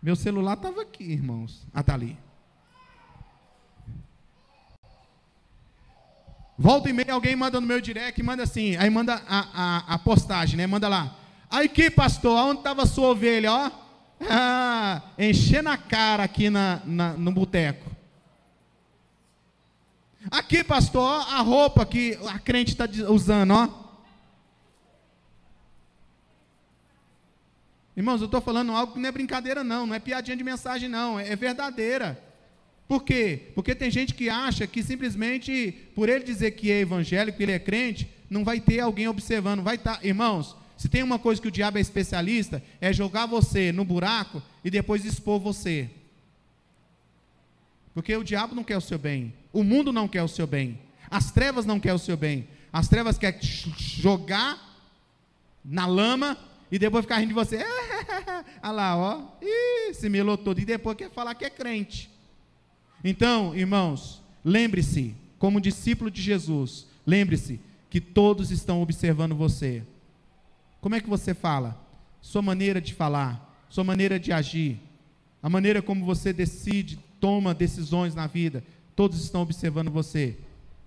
[0.00, 1.66] Meu celular estava aqui, irmãos.
[1.74, 2.16] Ah, está ali.
[6.56, 9.98] Volta e meia, alguém manda no meu direct, manda assim, aí manda a, a, a
[9.98, 10.66] postagem, né?
[10.66, 11.16] Manda lá.
[11.50, 13.70] Aí que, pastor, onde estava sua ovelha, ó?
[14.30, 17.91] Ah, enchendo cara aqui na, na no boteco.
[20.32, 23.68] Aqui, pastor, a roupa que a crente está usando, ó.
[27.94, 30.88] Irmãos, eu estou falando algo que não é brincadeira, não, não é piadinha de mensagem,
[30.88, 32.18] não, é, é verdadeira.
[32.88, 33.50] Por quê?
[33.54, 37.58] Porque tem gente que acha que simplesmente por ele dizer que é evangélico, ele é
[37.58, 39.62] crente, não vai ter alguém observando.
[39.62, 43.26] Vai estar, tá, irmãos, se tem uma coisa que o diabo é especialista, é jogar
[43.26, 45.90] você no buraco e depois expor você.
[47.94, 50.78] Porque o diabo não quer o seu bem, o mundo não quer o seu bem,
[51.12, 52.48] as trevas não querem o seu bem.
[52.72, 54.58] As trevas querem jogar
[55.62, 56.38] na lama
[56.70, 57.58] e depois ficar rindo de você.
[58.62, 59.22] Olha lá, ó.
[59.42, 60.58] Ih, se melou todo.
[60.58, 62.10] E depois quer falar que é crente.
[63.04, 69.82] Então, irmãos, lembre-se, como discípulo de Jesus, lembre-se que todos estão observando você.
[70.80, 71.78] Como é que você fala?
[72.22, 74.80] Sua maneira de falar, sua maneira de agir,
[75.42, 78.64] a maneira como você decide, toma decisões na vida,
[78.96, 80.36] todos estão observando você.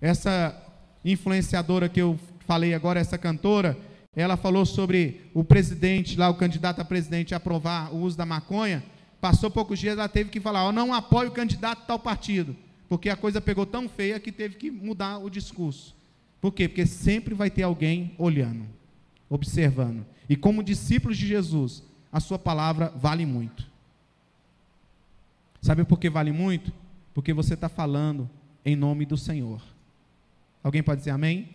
[0.02, 0.54] Essa
[1.02, 3.74] influenciadora que eu falei agora, essa cantora,
[4.14, 8.84] ela falou sobre o presidente, lá o candidato a presidente aprovar o uso da maconha.
[9.18, 12.54] Passou poucos dias, ela teve que falar: "Eu não apoio o candidato tal partido",
[12.86, 15.96] porque a coisa pegou tão feia que teve que mudar o discurso.
[16.38, 16.68] Por quê?
[16.68, 18.66] Porque sempre vai ter alguém olhando,
[19.30, 20.04] observando.
[20.28, 23.74] E como discípulos de Jesus, a sua palavra vale muito.
[25.66, 26.72] Sabe por que vale muito?
[27.12, 28.30] Porque você está falando
[28.64, 29.60] em nome do Senhor.
[30.62, 31.48] Alguém pode dizer amém?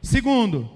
[0.00, 0.70] Segundo,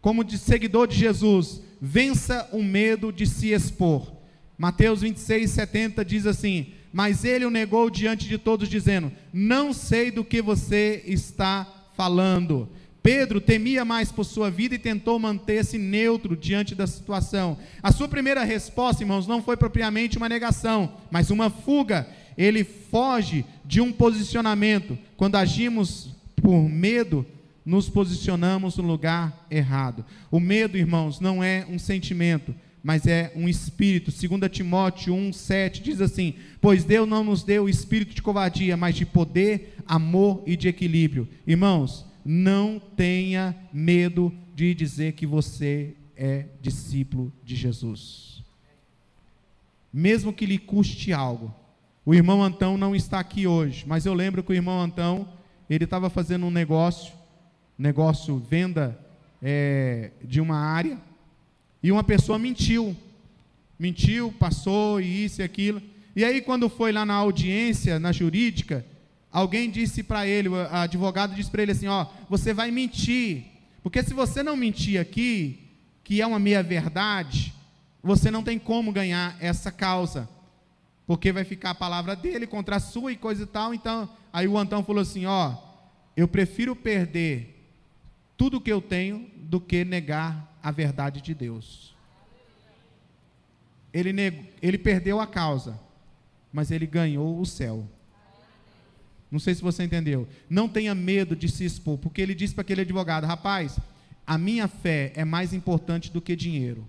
[0.00, 4.12] como de seguidor de Jesus, vença o medo de se expor.
[4.58, 10.10] Mateus 26, 70 diz assim: Mas ele o negou diante de todos, dizendo: Não sei
[10.10, 12.68] do que você está falando.
[13.02, 17.58] Pedro temia mais por sua vida e tentou manter-se neutro diante da situação.
[17.82, 22.08] A sua primeira resposta, irmãos, não foi propriamente uma negação, mas uma fuga.
[22.36, 24.98] Ele foge de um posicionamento.
[25.16, 27.26] Quando agimos por medo,
[27.64, 30.04] nos posicionamos no lugar errado.
[30.30, 34.10] O medo, irmãos, não é um sentimento, mas é um espírito.
[34.10, 38.94] 2 Timóteo 1,7 diz assim: Pois Deus não nos deu o espírito de covardia, mas
[38.94, 41.28] de poder, amor e de equilíbrio.
[41.46, 48.44] Irmãos, não tenha medo de dizer que você é discípulo de Jesus.
[49.90, 51.54] Mesmo que lhe custe algo.
[52.04, 55.26] O irmão Antão não está aqui hoje, mas eu lembro que o irmão Antão,
[55.70, 57.16] ele estava fazendo um negócio
[57.78, 58.98] negócio, venda
[59.40, 60.98] é, de uma área,
[61.82, 62.94] e uma pessoa mentiu.
[63.78, 65.80] Mentiu, passou, e isso e aquilo.
[66.14, 68.84] E aí, quando foi lá na audiência, na jurídica,
[69.32, 73.44] alguém disse para ele, o advogado disse para ele assim: Ó, você vai mentir,
[73.82, 75.60] porque se você não mentir aqui,
[76.02, 77.54] que é uma meia-verdade,
[78.02, 80.28] você não tem como ganhar essa causa,
[81.06, 83.74] porque vai ficar a palavra dele contra a sua e coisa e tal.
[83.74, 85.54] Então, aí o Antão falou assim: Ó,
[86.16, 87.54] eu prefiro perder
[88.36, 91.94] tudo que eu tenho do que negar a verdade de Deus.
[93.92, 94.12] Ele,
[94.62, 95.78] ele perdeu a causa,
[96.52, 97.86] mas ele ganhou o céu.
[99.30, 100.26] Não sei se você entendeu.
[100.48, 103.78] Não tenha medo de se expor, porque ele disse para aquele advogado: rapaz,
[104.26, 106.86] a minha fé é mais importante do que dinheiro.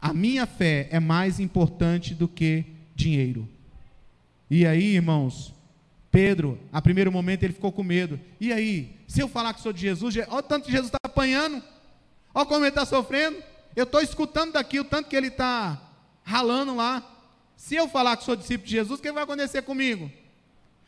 [0.00, 3.48] A minha fé é mais importante do que dinheiro.
[4.50, 5.54] E aí, irmãos,
[6.10, 8.20] Pedro, a primeiro momento ele ficou com medo.
[8.38, 10.98] E aí, se eu falar que sou de Jesus, olha o tanto que Jesus está
[11.02, 11.62] apanhando,
[12.34, 13.42] olha como ele está sofrendo.
[13.74, 15.82] Eu estou escutando daqui o tanto que ele está
[16.22, 17.02] ralando lá.
[17.56, 20.10] Se eu falar que sou discípulo de Jesus, o que vai acontecer comigo?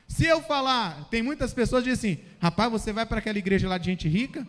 [0.08, 3.68] Se eu falar, tem muitas pessoas que dizem assim: rapaz, você vai para aquela igreja
[3.68, 4.46] lá de gente rica?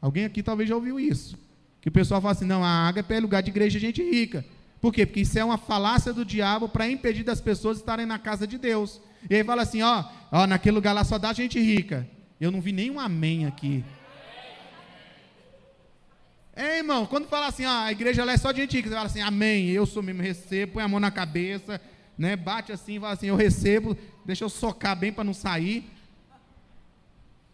[0.00, 1.38] Alguém aqui talvez já ouviu isso.
[1.80, 4.44] Que o pessoal fala assim: não, a água é lugar de igreja de gente rica.
[4.80, 5.06] Por quê?
[5.06, 8.58] Porque isso é uma falácia do diabo para impedir das pessoas estarem na casa de
[8.58, 9.00] Deus.
[9.28, 12.08] E aí fala assim, ó, ó, naquele lugar lá só dá gente rica.
[12.40, 13.84] Eu não vi nenhum amém aqui.
[16.54, 18.94] É, irmão, quando fala assim, ó, a igreja lá é só de gente rica, você
[18.94, 21.80] fala assim, amém, eu sou mesmo, recebo, põe a mão na cabeça,
[22.16, 25.84] né, bate assim, fala assim, eu recebo, deixa eu socar bem para não sair.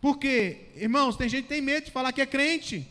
[0.00, 2.88] Porque, irmãos, tem gente que tem medo de falar que é crente.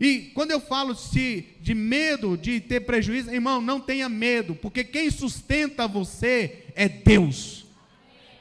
[0.00, 4.84] E quando eu falo se, de medo de ter prejuízo, irmão, não tenha medo, porque
[4.84, 7.66] quem sustenta você é Deus.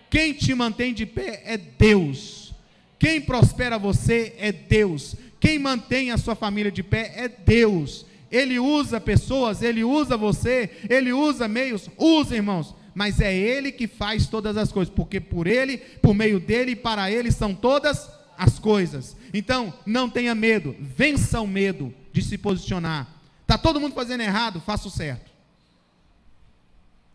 [0.10, 2.54] Quem te mantém de pé é Deus.
[3.00, 5.16] Quem prospera você é Deus.
[5.40, 8.06] Quem mantém a sua família de pé é Deus.
[8.32, 12.76] Ele usa pessoas, ele usa você, ele usa meios, usa, irmãos.
[12.94, 16.76] Mas é ele que faz todas as coisas, porque por ele, por meio dele e
[16.76, 19.16] para ele são todas as coisas.
[19.34, 23.08] Então, não tenha medo, vença o medo de se posicionar.
[23.42, 25.32] Está todo mundo fazendo errado, faça o certo.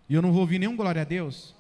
[0.09, 1.55] E eu não vou ouvir nenhum glória a Deus.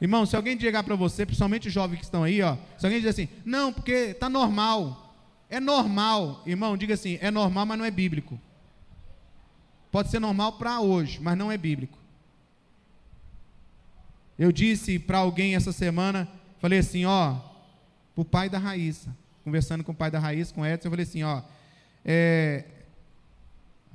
[0.00, 3.00] Irmão, se alguém chegar para você, principalmente os jovens que estão aí, ó, se alguém
[3.00, 5.14] dizer assim, não, porque está normal,
[5.48, 8.38] é normal, irmão, diga assim, é normal, mas não é bíblico.
[9.90, 11.98] Pode ser normal para hoje, mas não é bíblico.
[14.38, 16.28] Eu disse para alguém essa semana,
[16.60, 17.38] falei assim, ó,
[18.14, 21.04] o pai da Raíssa, conversando com o pai da Raíssa, com o Edson, eu falei
[21.04, 21.42] assim, ó,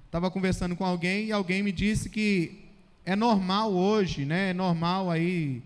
[0.05, 2.65] estava é, conversando com alguém e alguém me disse que
[3.05, 4.49] é normal hoje, né?
[4.49, 5.61] É normal aí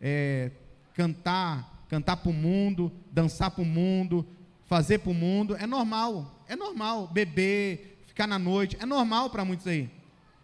[0.00, 0.50] é,
[0.94, 4.26] cantar, cantar para o mundo, dançar para o mundo,
[4.66, 9.46] fazer para o mundo, é normal, é normal, beber, ficar na noite, é normal para
[9.46, 9.88] muitos aí.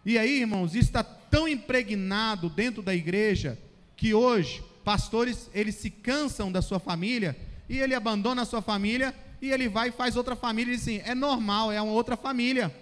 [0.03, 3.59] E aí, irmãos, isso está tão impregnado dentro da igreja
[3.95, 7.37] que hoje pastores eles se cansam da sua família
[7.69, 11.01] e ele abandona a sua família e ele vai e faz outra família e assim,
[11.05, 12.75] é normal, é uma outra família.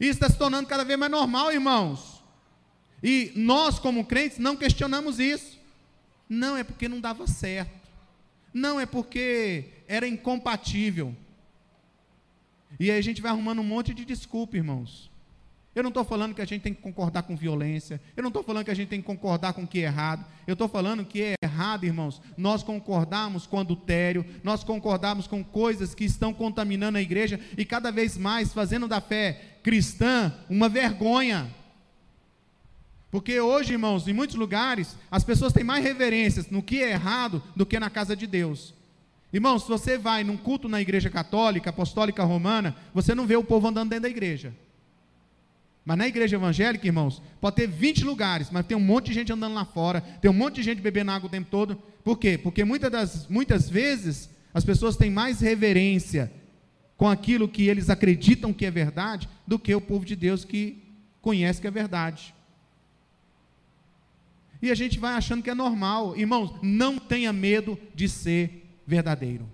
[0.00, 2.20] Isso está se tornando cada vez mais normal, irmãos.
[3.00, 5.56] E nós, como crentes, não questionamos isso.
[6.28, 7.88] Não é porque não dava certo.
[8.52, 11.14] Não é porque era incompatível.
[12.78, 15.10] E aí a gente vai arrumando um monte de desculpa, irmãos.
[15.74, 18.00] Eu não estou falando que a gente tem que concordar com violência.
[18.16, 20.26] Eu não estou falando que a gente tem que concordar com o que é errado.
[20.44, 22.20] Eu estou falando que é errado, irmãos.
[22.36, 27.92] Nós concordamos com adultério, nós concordamos com coisas que estão contaminando a igreja e cada
[27.92, 31.48] vez mais fazendo da fé cristã uma vergonha.
[33.10, 37.42] Porque hoje, irmãos, em muitos lugares, as pessoas têm mais reverências no que é errado
[37.54, 38.74] do que na casa de Deus.
[39.32, 43.44] Irmãos, se você vai num culto na igreja católica, apostólica romana, você não vê o
[43.44, 44.54] povo andando dentro da igreja.
[45.84, 49.32] Mas na igreja evangélica, irmãos, pode ter 20 lugares, mas tem um monte de gente
[49.32, 51.76] andando lá fora, tem um monte de gente bebendo água o tempo todo.
[52.04, 52.38] Por quê?
[52.38, 56.32] Porque muitas, das, muitas vezes as pessoas têm mais reverência
[56.96, 60.82] com aquilo que eles acreditam que é verdade do que o povo de Deus que
[61.22, 62.34] conhece que é verdade.
[64.60, 66.16] E a gente vai achando que é normal.
[66.16, 69.46] Irmãos, não tenha medo de ser verdadeiro.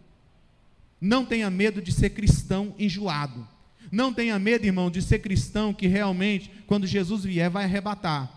[1.01, 3.47] Não tenha medo de ser cristão enjoado.
[3.91, 8.31] Não tenha medo, irmão, de ser cristão que realmente, quando Jesus vier, vai arrebatar.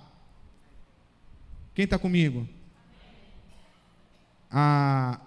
[1.73, 2.49] Quem está comigo?
[4.51, 5.19] A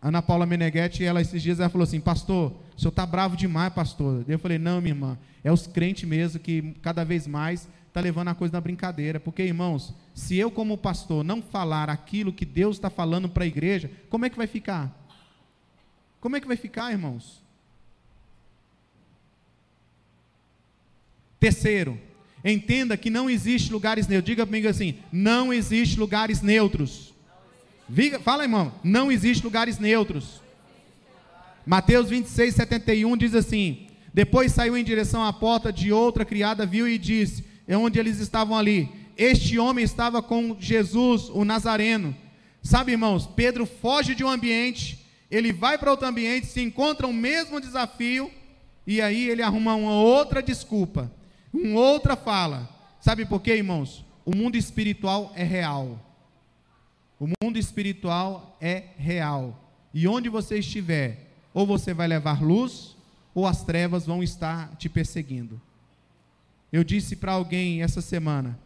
[0.00, 3.72] Ana Paula Meneghetti, ela esses dias, ela falou assim: Pastor, o senhor está bravo demais,
[3.72, 4.24] pastor.
[4.28, 8.28] Eu falei: Não, minha irmã, é os crentes mesmo que cada vez mais está levando
[8.28, 9.18] a coisa na brincadeira.
[9.18, 13.46] Porque, irmãos, se eu, como pastor, não falar aquilo que Deus está falando para a
[13.46, 15.03] igreja, como é que vai ficar?
[16.24, 17.42] Como é que vai ficar, irmãos?
[21.38, 22.00] Terceiro,
[22.42, 24.30] entenda que não existe lugares neutros.
[24.30, 27.12] Diga comigo assim: não existe lugares neutros.
[28.22, 30.40] Fala, irmão, não existe lugares neutros.
[31.66, 36.88] Mateus 26, 71 diz assim: Depois saiu em direção à porta de outra criada, viu
[36.88, 38.88] e disse: é onde eles estavam ali.
[39.14, 42.16] Este homem estava com Jesus, o Nazareno.
[42.62, 45.03] Sabe, irmãos, Pedro foge de um ambiente,
[45.34, 48.30] ele vai para outro ambiente, se encontra o mesmo desafio,
[48.86, 51.10] e aí ele arruma uma outra desculpa,
[51.52, 52.68] uma outra fala.
[53.00, 54.04] Sabe por quê, irmãos?
[54.24, 55.98] O mundo espiritual é real.
[57.18, 59.60] O mundo espiritual é real.
[59.92, 62.96] E onde você estiver, ou você vai levar luz,
[63.34, 65.60] ou as trevas vão estar te perseguindo.
[66.72, 68.58] Eu disse para alguém essa semana: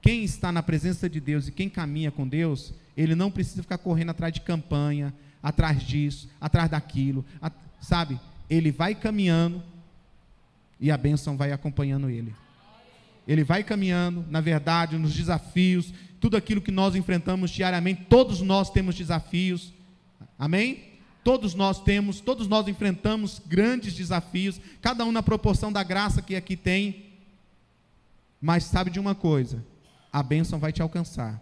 [0.00, 3.78] quem está na presença de Deus e quem caminha com Deus, ele não precisa ficar
[3.78, 7.24] correndo atrás de campanha, atrás disso, atrás daquilo,
[7.80, 8.18] sabe?
[8.48, 9.62] Ele vai caminhando
[10.78, 12.34] e a bênção vai acompanhando ele.
[13.26, 18.70] Ele vai caminhando, na verdade, nos desafios, tudo aquilo que nós enfrentamos diariamente, todos nós
[18.70, 19.72] temos desafios,
[20.38, 20.92] amém?
[21.24, 26.34] Todos nós temos, todos nós enfrentamos grandes desafios, cada um na proporção da graça que
[26.34, 27.12] aqui tem,
[28.40, 29.64] mas sabe de uma coisa:
[30.12, 31.40] a bênção vai te alcançar.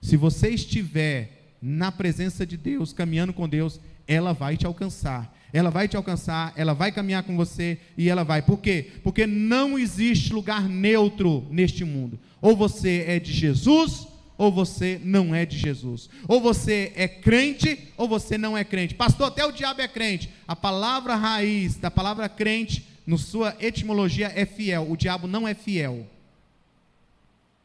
[0.00, 5.32] Se você estiver na presença de Deus, caminhando com Deus, ela vai te alcançar.
[5.52, 8.42] Ela vai te alcançar, ela vai caminhar com você e ela vai.
[8.42, 8.90] Por quê?
[9.04, 12.18] Porque não existe lugar neutro neste mundo.
[12.40, 14.08] Ou você é de Jesus,
[14.38, 16.08] ou você não é de Jesus.
[16.26, 18.94] Ou você é crente, ou você não é crente.
[18.94, 20.30] Pastor, até o diabo é crente.
[20.48, 24.90] A palavra raiz da palavra crente, no sua etimologia, é fiel.
[24.90, 26.06] O diabo não é fiel.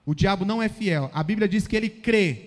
[0.05, 1.09] O diabo não é fiel.
[1.13, 2.47] A Bíblia diz que ele crê.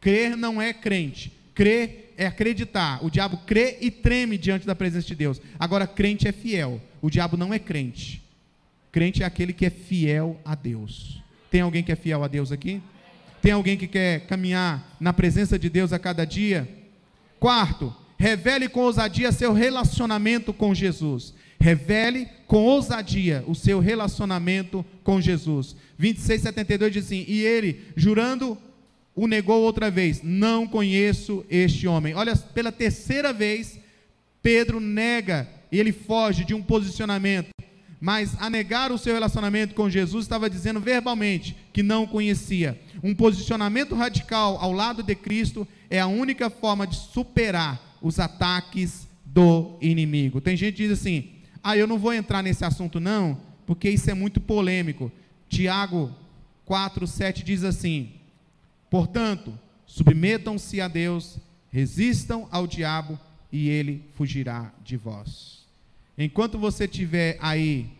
[0.00, 1.32] Crer não é crente.
[1.54, 3.04] Crer é acreditar.
[3.04, 5.40] O diabo crê e treme diante da presença de Deus.
[5.58, 6.80] Agora, crente é fiel.
[7.00, 8.22] O diabo não é crente.
[8.90, 11.22] Crente é aquele que é fiel a Deus.
[11.50, 12.82] Tem alguém que é fiel a Deus aqui?
[13.40, 16.68] Tem alguém que quer caminhar na presença de Deus a cada dia?
[17.38, 21.34] Quarto, revele com ousadia seu relacionamento com Jesus.
[21.60, 25.76] Revele com ousadia o seu relacionamento com Jesus.
[25.98, 28.58] 26, 72 diz assim: E ele, jurando
[29.18, 32.14] o negou outra vez: Não conheço este homem.
[32.14, 33.78] Olha, pela terceira vez,
[34.40, 37.48] Pedro nega e ele foge de um posicionamento.
[38.00, 42.80] Mas a negar o seu relacionamento com Jesus, estava dizendo verbalmente que não conhecia.
[43.02, 49.08] Um posicionamento radical ao lado de Cristo é a única forma de superar os ataques
[49.24, 50.40] do inimigo.
[50.40, 54.08] Tem gente que diz assim: ah, eu não vou entrar nesse assunto, não, porque isso
[54.08, 55.10] é muito polêmico.
[55.48, 56.14] Tiago
[56.64, 58.12] 4, 7 diz assim:
[58.90, 61.38] Portanto, submetam-se a Deus,
[61.70, 63.18] resistam ao diabo
[63.52, 65.66] e ele fugirá de vós.
[66.16, 67.90] Enquanto você estiver aí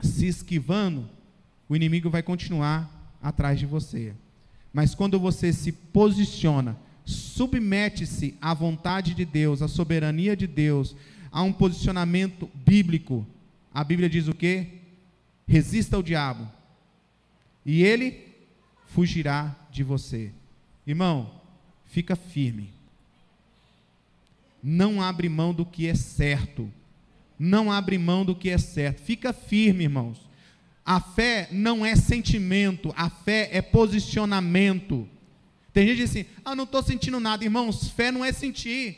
[0.00, 1.08] se esquivando,
[1.68, 4.12] o inimigo vai continuar atrás de você.
[4.72, 10.96] Mas quando você se posiciona, submete-se à vontade de Deus, à soberania de Deus,
[11.30, 13.26] a um posicionamento bíblico,
[13.72, 14.66] a Bíblia diz o quê?
[15.46, 16.48] Resista ao diabo,
[17.64, 18.31] e ele
[18.94, 20.32] fugirá de você.
[20.86, 21.30] Irmão,
[21.86, 22.70] fica firme.
[24.62, 26.70] Não abre mão do que é certo
[27.44, 29.02] não abre mão do que é certo.
[29.02, 30.16] Fica firme, irmãos.
[30.86, 35.08] A fé não é sentimento, a fé é posicionamento.
[35.72, 37.42] Tem gente que diz assim: ah, não estou sentindo nada.
[37.42, 38.96] Irmãos, fé não é sentir.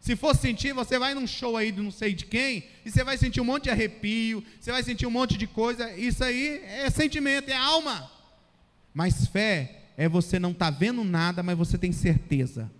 [0.00, 3.04] Se for sentir, você vai num show aí de não sei de quem, e você
[3.04, 5.94] vai sentir um monte de arrepio, você vai sentir um monte de coisa.
[5.94, 8.10] Isso aí é sentimento, é alma.
[8.94, 12.70] Mas fé é você não estar tá vendo nada, mas você tem certeza.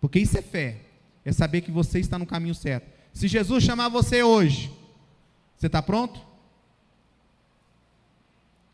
[0.00, 0.78] Porque isso é fé.
[1.24, 2.86] É saber que você está no caminho certo.
[3.12, 4.70] Se Jesus chamar você hoje,
[5.56, 6.20] você está pronto?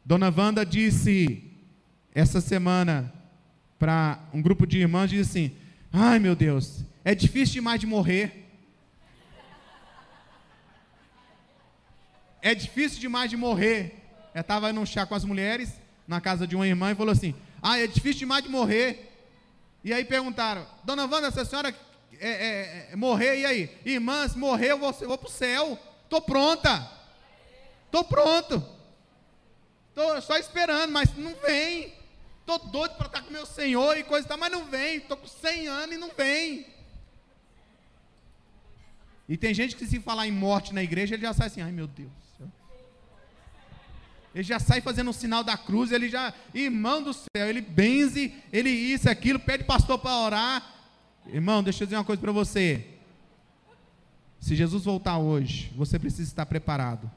[0.04, 1.44] Dona Wanda disse
[2.14, 3.12] essa semana
[3.78, 5.56] para um grupo de irmãs, disse assim:
[5.92, 8.48] Ai meu Deus, é difícil demais de morrer.
[12.42, 13.94] É difícil demais de morrer.
[14.34, 15.80] Eu estava num chá com as mulheres,
[16.10, 17.32] na casa de uma irmã, e falou assim:
[17.62, 19.08] Ah, é difícil demais de morrer.
[19.84, 21.72] E aí perguntaram: Dona Wanda, essa senhora
[22.18, 23.78] é, é, é, morrer, e aí?
[23.84, 25.78] Irmãs, morrer, eu vou, vou para o céu.
[26.02, 26.90] Estou pronta.
[27.86, 28.62] Estou pronto.
[29.90, 31.94] Estou só esperando, mas não vem.
[32.40, 34.96] Estou doido para estar com meu Senhor e coisa e tal, mas não vem.
[34.96, 36.66] Estou com 100 anos e não vem.
[39.28, 41.70] E tem gente que se falar em morte na igreja, ele já sai assim, ai
[41.70, 42.10] meu Deus.
[44.34, 47.60] Ele já sai fazendo o um sinal da cruz, ele já, irmão do céu, ele
[47.60, 50.80] benze, ele isso, aquilo, pede pastor para orar,
[51.26, 52.86] Irmão, deixa eu dizer uma coisa para você.
[54.40, 57.10] Se Jesus voltar hoje, você precisa estar preparado,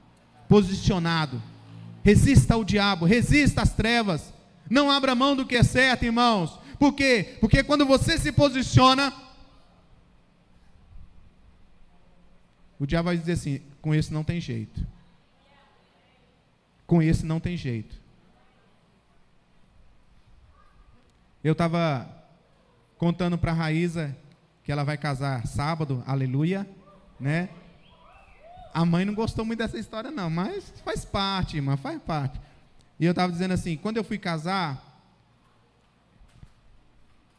[0.47, 1.41] posicionado.
[2.03, 4.34] Resista ao diabo, resista às trevas.
[4.70, 6.59] Não abra mão do que é certo, irmãos.
[6.78, 7.38] Por quê?
[7.39, 9.14] Porque quando você se posiciona,
[12.78, 14.86] o diabo vai dizer assim: com esse não tem jeito.
[16.86, 17.95] Com esse não tem jeito.
[21.43, 22.07] Eu estava
[22.97, 24.15] contando para a Raíza
[24.63, 26.67] que ela vai casar sábado, aleluia,
[27.19, 27.49] né?
[28.73, 32.39] A mãe não gostou muito dessa história não, mas faz parte, irmã, faz parte.
[32.99, 34.81] E eu estava dizendo assim, quando eu fui casar,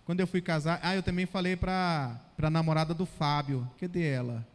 [0.04, 4.46] quando eu fui casar, ah, eu também falei para a namorada do Fábio, cadê ela?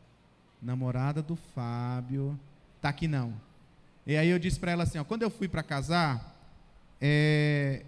[0.62, 2.40] Namorada do Fábio,
[2.80, 3.34] tá aqui não.
[4.10, 6.36] E aí eu disse para ela assim, ó, quando eu fui para casar,
[7.00, 7.84] é,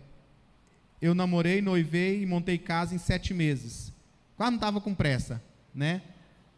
[1.02, 3.92] eu namorei, noivei e montei casa em sete meses.
[4.38, 5.42] Quase não estava com pressa,
[5.74, 6.00] né?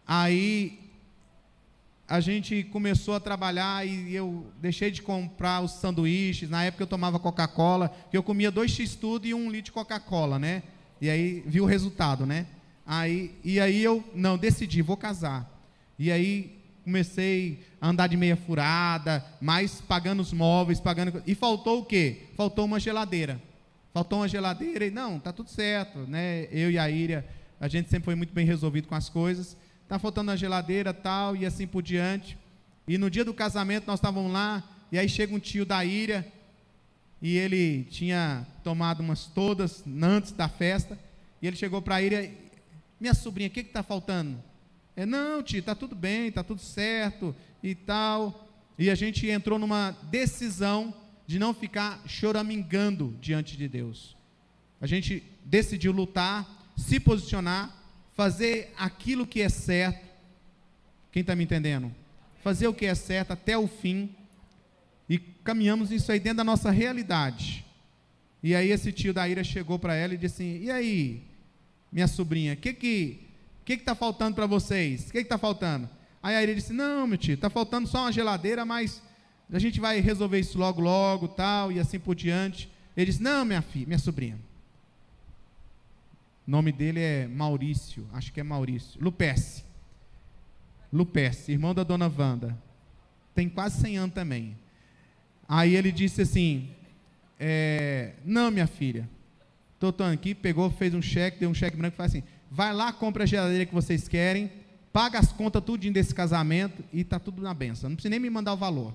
[0.06, 0.82] Aí
[2.06, 6.50] a gente começou a trabalhar e eu deixei de comprar os sanduíches.
[6.50, 9.72] Na época eu tomava Coca-Cola, que eu comia dois x tudo e um litro de
[9.72, 10.62] Coca-Cola, né?
[11.00, 12.48] E aí vi o resultado, né?
[12.86, 15.50] Aí e aí eu não decidi, vou casar.
[15.98, 21.80] E aí comecei a andar de meia furada, mais pagando os móveis, pagando e faltou
[21.80, 22.24] o quê?
[22.36, 23.40] Faltou uma geladeira
[23.94, 26.48] faltou uma geladeira e não, tá tudo certo, né?
[26.52, 27.24] Eu e a Íria,
[27.60, 29.56] a gente sempre foi muito bem resolvido com as coisas.
[29.88, 32.36] Tá faltando a geladeira, tal e assim por diante.
[32.88, 36.28] E no dia do casamento nós estávamos lá e aí chega um tio da Íria
[37.22, 40.98] e ele tinha tomado umas todas antes da festa
[41.42, 42.34] e ele chegou para a Íria,
[43.00, 44.42] minha sobrinha, o que está faltando?
[44.96, 48.48] É, não, tio, está tudo bem, está tudo certo e tal.
[48.78, 50.94] E a gente entrou numa decisão
[51.26, 54.16] de não ficar choramingando diante de Deus.
[54.80, 57.74] A gente decidiu lutar, se posicionar,
[58.14, 60.04] fazer aquilo que é certo.
[61.12, 61.94] Quem está me entendendo?
[62.44, 64.10] Fazer o que é certo até o fim.
[65.10, 67.66] E caminhamos isso aí dentro da nossa realidade.
[68.42, 71.24] E aí esse tio da Ira chegou para ela e disse assim: E aí,
[71.92, 73.33] minha sobrinha, o que que
[73.64, 75.10] que está faltando para vocês?
[75.10, 75.90] O que está faltando?
[76.22, 79.02] Aí a disse: Não, meu tio, está faltando só uma geladeira, mas
[79.52, 82.70] a gente vai resolver isso logo, logo, tal, e assim por diante.
[82.96, 84.38] Ele disse: Não, minha filha, minha sobrinha.
[86.48, 89.00] O nome dele é Maurício, acho que é Maurício.
[89.02, 89.64] Lupece.
[90.92, 92.58] Lupece, irmão da dona Wanda.
[93.34, 94.58] Tem quase 100 anos também.
[95.48, 96.70] Aí ele disse assim:
[97.40, 99.10] é, Não, minha filha.
[99.74, 102.24] Estou aqui, pegou, fez um cheque, deu um cheque branco e falou assim:
[102.56, 104.52] Vai lá, compra a geladeira que vocês querem,
[104.94, 107.90] paga as contas tudinho desse casamento e está tudo na benção.
[107.90, 108.94] Não precisa nem me mandar o valor.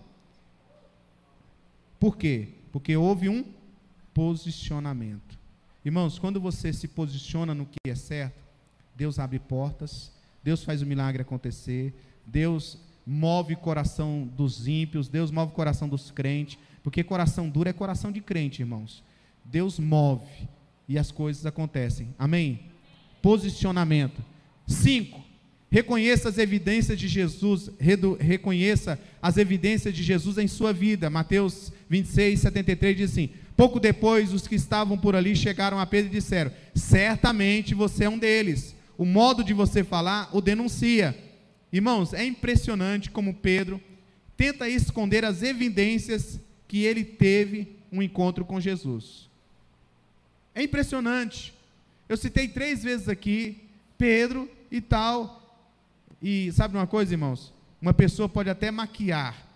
[1.98, 2.50] Por quê?
[2.70, 3.44] Porque houve um
[4.14, 5.36] posicionamento.
[5.84, 8.40] Irmãos, quando você se posiciona no que é certo,
[8.94, 11.92] Deus abre portas, Deus faz o milagre acontecer,
[12.24, 17.68] Deus move o coração dos ímpios, Deus move o coração dos crentes, porque coração duro
[17.68, 19.02] é coração de crente, irmãos.
[19.44, 20.48] Deus move
[20.88, 22.14] e as coisas acontecem.
[22.16, 22.77] Amém?
[23.28, 24.24] Posicionamento.
[24.66, 25.22] Cinco,
[25.70, 27.70] reconheça as evidências de Jesus,
[28.18, 31.10] reconheça as evidências de Jesus em sua vida.
[31.10, 36.10] Mateus 26, 73 diz assim: Pouco depois, os que estavam por ali chegaram a Pedro
[36.10, 38.74] e disseram: Certamente você é um deles.
[38.96, 41.14] O modo de você falar o denuncia.
[41.70, 43.78] Irmãos, é impressionante como Pedro
[44.38, 49.28] tenta esconder as evidências que ele teve um encontro com Jesus.
[50.54, 51.57] É impressionante.
[52.08, 55.38] Eu citei três vezes aqui Pedro e tal.
[56.22, 57.52] E sabe uma coisa, irmãos?
[57.80, 59.46] Uma pessoa pode até maquiar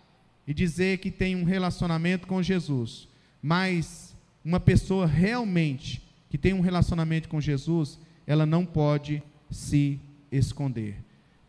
[0.47, 3.09] e dizer que tem um relacionamento com Jesus,
[3.41, 10.01] mas uma pessoa realmente que tem um relacionamento com Jesus, ela não pode se
[10.31, 10.97] esconder.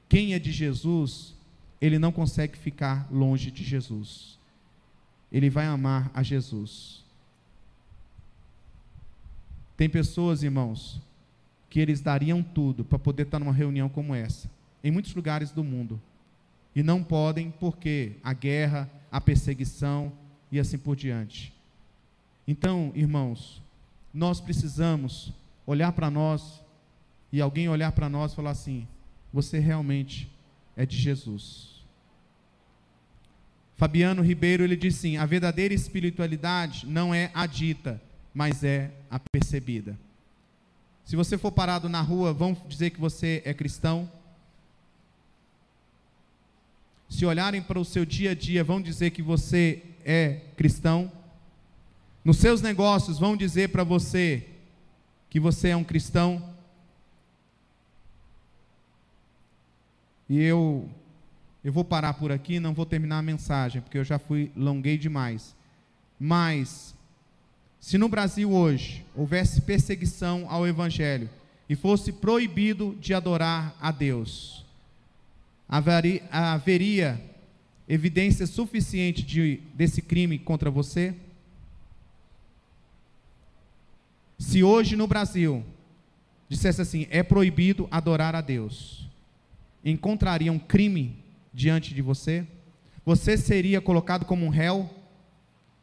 [0.10, 1.36] Quem é de Jesus,
[1.82, 4.38] ele não consegue ficar longe de Jesus.
[5.32, 7.03] Ele vai amar a Jesus.
[9.84, 11.02] Tem pessoas, irmãos,
[11.70, 14.50] que eles dariam tudo para poder estar numa reunião como essa,
[14.82, 16.02] em muitos lugares do mundo.
[16.74, 20.14] E não podem porque a guerra, a perseguição
[20.50, 21.54] e assim por diante.
[22.48, 23.62] Então, irmãos,
[24.14, 25.34] nós precisamos
[25.68, 26.64] olhar para nós
[27.30, 28.88] e alguém olhar para nós e falar assim:
[29.34, 30.32] você realmente
[30.78, 31.84] é de Jesus.
[33.76, 38.02] Fabiano Ribeiro ele diz assim: a verdadeira espiritualidade não é a dita,
[38.34, 39.98] mas é a percebida.
[41.06, 44.10] Se você for parado na rua, vão dizer que você é cristão.
[47.10, 51.12] Se olharem para o seu dia a dia, vão dizer que você é cristão.
[52.24, 54.48] Nos seus negócios, vão dizer para você
[55.30, 56.54] que você é um cristão.
[60.30, 60.90] E eu
[61.64, 64.98] eu vou parar por aqui, não vou terminar a mensagem, porque eu já fui longuei
[64.98, 65.56] demais.
[66.20, 66.94] Mas
[67.84, 71.30] se no Brasil hoje houvesse perseguição ao evangelho
[71.68, 74.66] e fosse proibido de adorar a Deus,
[75.68, 77.22] haveria, haveria
[77.86, 81.14] evidência suficiente de, desse crime contra você?
[84.40, 85.62] Se hoje no Brasil
[86.48, 89.10] dissesse assim, é proibido adorar a Deus,
[89.84, 91.18] encontraria um crime
[91.54, 92.48] diante de você?
[93.06, 94.90] Você seria colocado como um réu?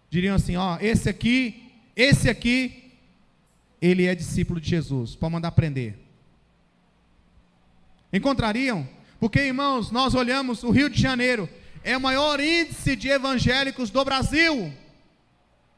[0.09, 1.70] Diriam assim: ó, esse aqui,
[2.01, 2.93] esse aqui,
[3.81, 5.99] ele é discípulo de Jesus, pode mandar prender.
[8.13, 8.89] Encontrariam?
[9.19, 11.49] Porque, irmãos, nós olhamos o Rio de Janeiro,
[11.85, 14.73] é o maior índice de evangélicos do Brasil.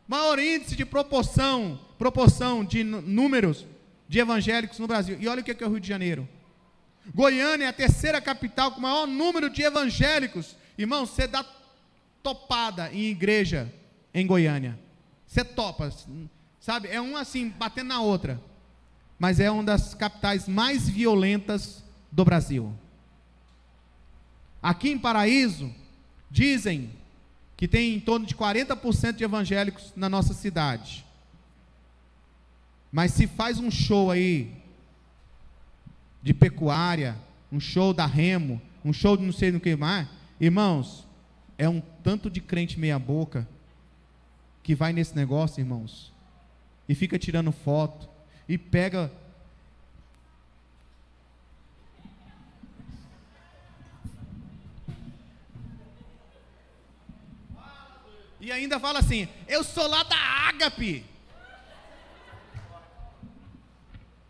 [0.07, 3.67] Maior índice de proporção, proporção de números
[4.09, 5.17] de evangélicos no Brasil.
[5.21, 6.29] E olha o que é o Rio de Janeiro.
[7.15, 10.57] Goiânia é a terceira capital com o maior número de evangélicos.
[10.79, 11.45] Irmão, você dá
[12.23, 13.73] topada em igreja
[14.15, 14.79] em Goiânia.
[15.33, 15.91] Você topa,
[16.61, 16.89] sabe?
[16.89, 18.39] É um assim, batendo na outra.
[19.19, 22.71] Mas é uma das capitais mais violentas do Brasil.
[24.63, 25.73] Aqui em Paraíso,
[26.31, 26.91] dizem
[27.57, 31.03] que tem em torno de 40% de evangélicos na nossa cidade.
[32.93, 34.53] Mas se faz um show aí
[36.23, 37.17] de pecuária,
[37.51, 40.07] um show da Remo, um show de não sei no que mais,
[40.39, 41.09] irmãos,
[41.57, 43.49] é um tanto de crente meia boca
[44.63, 46.13] que vai nesse negócio, irmãos,
[46.89, 48.09] e fica tirando foto
[48.49, 49.11] e pega
[58.41, 61.07] E ainda fala assim: Eu sou lá da Ágape.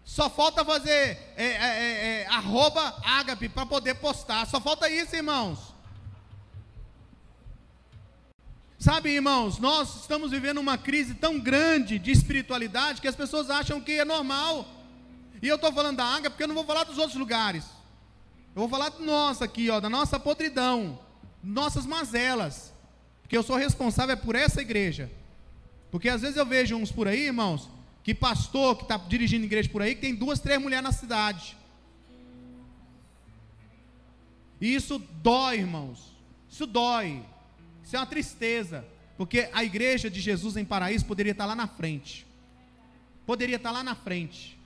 [0.04, 4.46] Só falta fazer é, é, é, é arroba ágape para poder postar.
[4.46, 5.71] Só falta isso, irmãos.
[8.82, 13.80] Sabe, irmãos, nós estamos vivendo uma crise tão grande de espiritualidade que as pessoas acham
[13.80, 14.66] que é normal.
[15.40, 17.64] E eu estou falando da água porque eu não vou falar dos outros lugares.
[18.56, 20.98] Eu vou falar do nosso aqui, ó, da nossa podridão,
[21.40, 22.74] nossas mazelas.
[23.22, 25.08] Porque eu sou responsável por essa igreja.
[25.88, 27.70] Porque às vezes eu vejo uns por aí, irmãos,
[28.02, 31.56] que pastor que está dirigindo igreja por aí, que tem duas, três mulheres na cidade.
[34.60, 36.12] E isso dói, irmãos.
[36.50, 37.22] Isso dói.
[37.92, 38.86] Isso é uma tristeza.
[39.18, 42.26] Porque a igreja de Jesus em Paraíso poderia estar lá na frente.
[43.26, 44.58] Poderia estar lá na frente.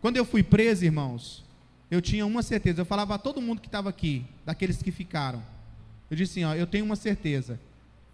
[0.00, 1.44] Quando eu fui preso, irmãos,
[1.90, 2.82] eu tinha uma certeza.
[2.82, 5.42] Eu falava a todo mundo que estava aqui, daqueles que ficaram.
[6.08, 7.58] Eu disse assim: ó, eu tenho uma certeza.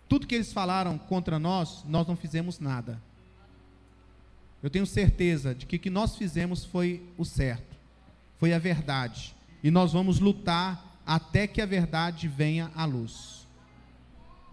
[0.09, 2.99] Tudo que eles falaram contra nós, nós não fizemos nada.
[4.62, 7.76] Eu tenho certeza de que o que nós fizemos foi o certo,
[8.39, 9.37] foi a verdade.
[9.62, 13.43] E nós vamos lutar até que a verdade venha à luz.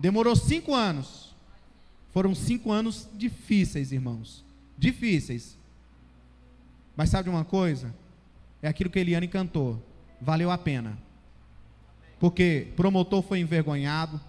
[0.01, 1.29] Demorou cinco anos.
[2.11, 4.43] Foram cinco anos difíceis, irmãos.
[4.75, 5.55] Difíceis.
[6.97, 7.93] Mas sabe de uma coisa?
[8.63, 9.81] É aquilo que Eliane cantou.
[10.19, 10.97] Valeu a pena.
[12.19, 14.19] Porque promotor foi envergonhado,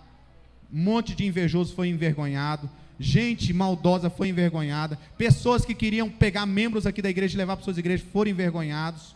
[0.73, 2.69] um monte de invejoso foi envergonhado,
[2.99, 7.65] gente maldosa foi envergonhada, pessoas que queriam pegar membros aqui da igreja e levar para
[7.65, 9.15] suas igrejas foram envergonhados,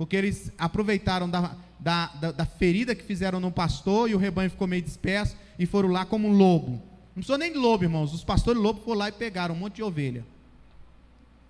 [0.00, 4.48] porque eles aproveitaram da, da, da, da, ferida que fizeram no pastor e o rebanho
[4.48, 6.70] ficou meio disperso e foram lá como um lobo.
[7.08, 9.74] Não precisou nem de lobo, irmãos, os pastores lobos foram lá e pegaram um monte
[9.74, 10.24] de ovelha.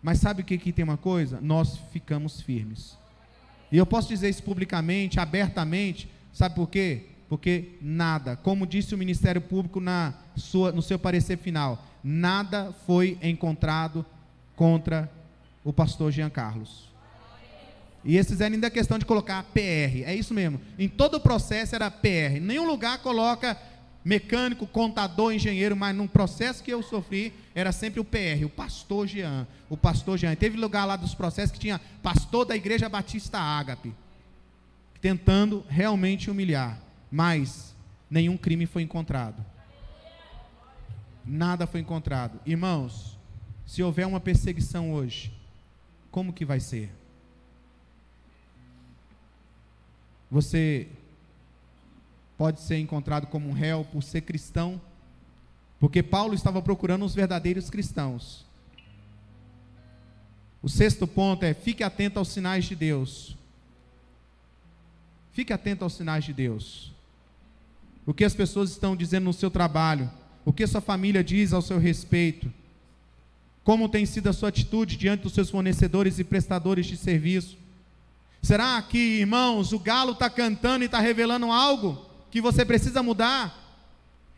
[0.03, 1.38] Mas sabe o que, que tem uma coisa?
[1.40, 2.98] Nós ficamos firmes.
[3.70, 7.05] E eu posso dizer isso publicamente, abertamente, sabe por quê?
[7.28, 13.16] Porque nada, como disse o Ministério Público na sua, no seu parecer final, nada foi
[13.22, 14.05] encontrado
[14.57, 15.09] contra
[15.62, 16.89] o pastor Jean Carlos.
[18.05, 20.61] E esses eram ainda questão de colocar PR, é isso mesmo.
[20.78, 22.40] Em todo o processo era PR.
[22.40, 23.57] Nenhum lugar coloca
[24.05, 29.07] mecânico, contador, engenheiro, mas num processo que eu sofri, era sempre o PR, o pastor
[29.07, 29.46] Jean.
[29.68, 30.34] O pastor Jean.
[30.34, 33.94] Teve lugar lá dos processos que tinha pastor da igreja Batista Ágape,
[35.01, 36.80] tentando realmente humilhar,
[37.11, 37.74] mas
[38.09, 39.44] nenhum crime foi encontrado.
[41.24, 42.40] Nada foi encontrado.
[42.46, 43.18] Irmãos,
[43.66, 45.32] se houver uma perseguição hoje,
[46.11, 46.99] como que vai ser?
[50.31, 50.89] Você
[52.39, 54.81] pode ser encontrado como um réu por ser cristão,
[55.78, 58.47] porque Paulo estava procurando os verdadeiros cristãos.
[60.62, 63.37] O sexto ponto é: fique atento aos sinais de Deus.
[65.33, 66.93] Fique atento aos sinais de Deus.
[68.07, 70.11] O que as pessoas estão dizendo no seu trabalho,
[70.45, 72.53] o que sua família diz ao seu respeito,
[73.62, 77.57] como tem sido a sua atitude diante dos seus fornecedores e prestadores de serviço.
[78.43, 82.11] Será que, irmãos, o galo está cantando e está revelando algo?
[82.30, 83.59] que você precisa mudar.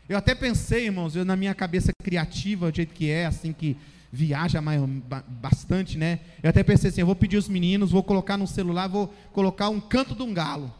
[0.09, 3.77] Eu até pensei, irmãos, eu, na minha cabeça criativa, do jeito que é, assim que
[4.11, 4.81] viaja mais,
[5.27, 6.19] bastante, né?
[6.41, 9.69] Eu até pensei assim, eu vou pedir os meninos, vou colocar no celular, vou colocar
[9.69, 10.73] um canto de um galo.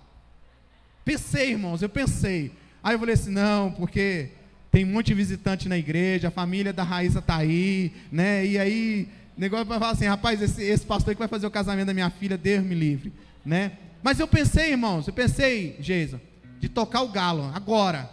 [1.05, 2.51] Pensei, irmãos, eu pensei.
[2.83, 4.29] Aí eu falei assim, não, porque
[4.71, 8.45] tem um monte de visitante na igreja, a família da Raíssa está aí, né?
[8.45, 9.09] E aí,
[9.39, 12.09] negócio vai falar assim, rapaz, esse, esse pastor que vai fazer o casamento da minha
[12.09, 13.11] filha, Deus me livre,
[13.45, 13.77] né?
[14.01, 16.21] Mas eu pensei, irmãos, eu pensei, Geisa,
[16.59, 18.09] de tocar o galo, agora.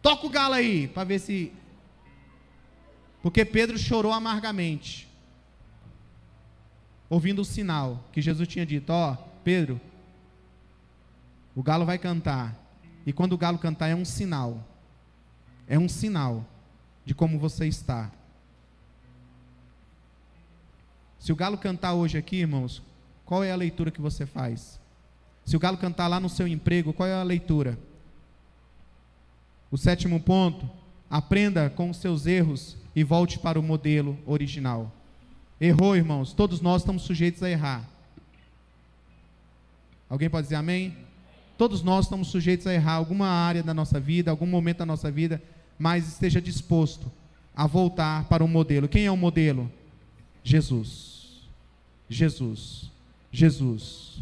[0.00, 1.52] Toca o galo aí, para ver se.
[3.22, 5.08] Porque Pedro chorou amargamente,
[7.10, 9.80] ouvindo o sinal que Jesus tinha dito: Ó, oh, Pedro,
[11.54, 12.54] o galo vai cantar.
[13.04, 14.64] E quando o galo cantar, é um sinal.
[15.66, 16.46] É um sinal
[17.04, 18.10] de como você está.
[21.18, 22.82] Se o galo cantar hoje aqui, irmãos,
[23.24, 24.78] qual é a leitura que você faz?
[25.44, 27.78] Se o galo cantar lá no seu emprego, qual é a leitura?
[29.70, 30.68] O sétimo ponto,
[31.10, 34.92] aprenda com os seus erros e volte para o modelo original.
[35.60, 37.88] Errou, irmãos, todos nós estamos sujeitos a errar.
[40.08, 40.96] Alguém pode dizer amém?
[41.58, 45.10] Todos nós estamos sujeitos a errar alguma área da nossa vida, algum momento da nossa
[45.10, 45.42] vida,
[45.78, 47.10] mas esteja disposto
[47.54, 48.88] a voltar para o modelo.
[48.88, 49.70] Quem é o modelo?
[50.46, 51.42] Jesus.
[52.08, 52.88] Jesus.
[53.32, 54.20] Jesus.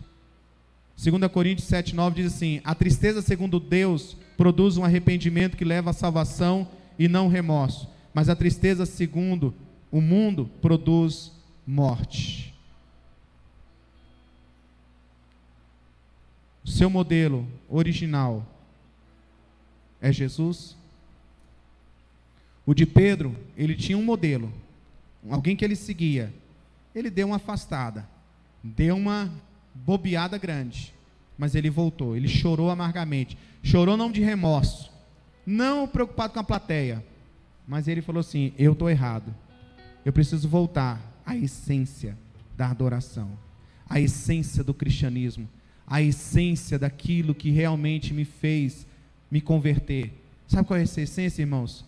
[0.97, 5.91] 2 Coríntios 7, 9 diz assim: A tristeza, segundo Deus, produz um arrependimento que leva
[5.91, 6.67] à salvação
[6.99, 7.87] e não remorso.
[8.15, 9.55] Mas a tristeza, segundo
[9.93, 11.31] o mundo, produz
[11.67, 12.55] morte.
[16.65, 18.47] Seu modelo original
[20.01, 20.75] é Jesus?
[22.65, 24.51] O de Pedro, ele tinha um modelo,
[25.31, 26.33] alguém que ele seguia.
[26.95, 28.09] Ele deu uma afastada,
[28.63, 29.33] deu uma
[29.75, 30.95] bobeada grande.
[31.37, 33.37] Mas ele voltou, ele chorou amargamente.
[33.63, 34.93] Chorou não de remorso,
[35.45, 37.05] não preocupado com a plateia,
[37.67, 39.35] mas ele falou assim: Eu estou errado.
[40.05, 42.17] Eu preciso voltar à essência
[42.57, 43.31] da adoração,
[43.89, 45.49] à essência do cristianismo,
[45.87, 48.87] à essência daquilo que realmente me fez
[49.31, 50.13] me converter.
[50.47, 51.85] Sabe qual é essa essência, irmãos?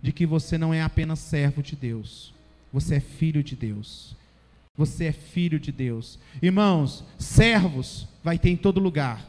[0.00, 2.32] de que você não é apenas servo de Deus,
[2.72, 4.16] você é filho de Deus.
[4.76, 6.18] Você é filho de Deus.
[6.40, 9.26] Irmãos, servos vai ter em todo lugar.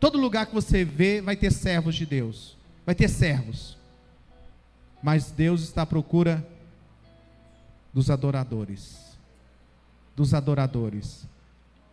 [0.00, 2.56] Todo lugar que você vê vai ter servos de Deus.
[2.84, 3.76] Vai ter servos.
[5.02, 6.46] Mas Deus está à procura
[7.92, 9.16] dos adoradores.
[10.16, 11.26] Dos adoradores.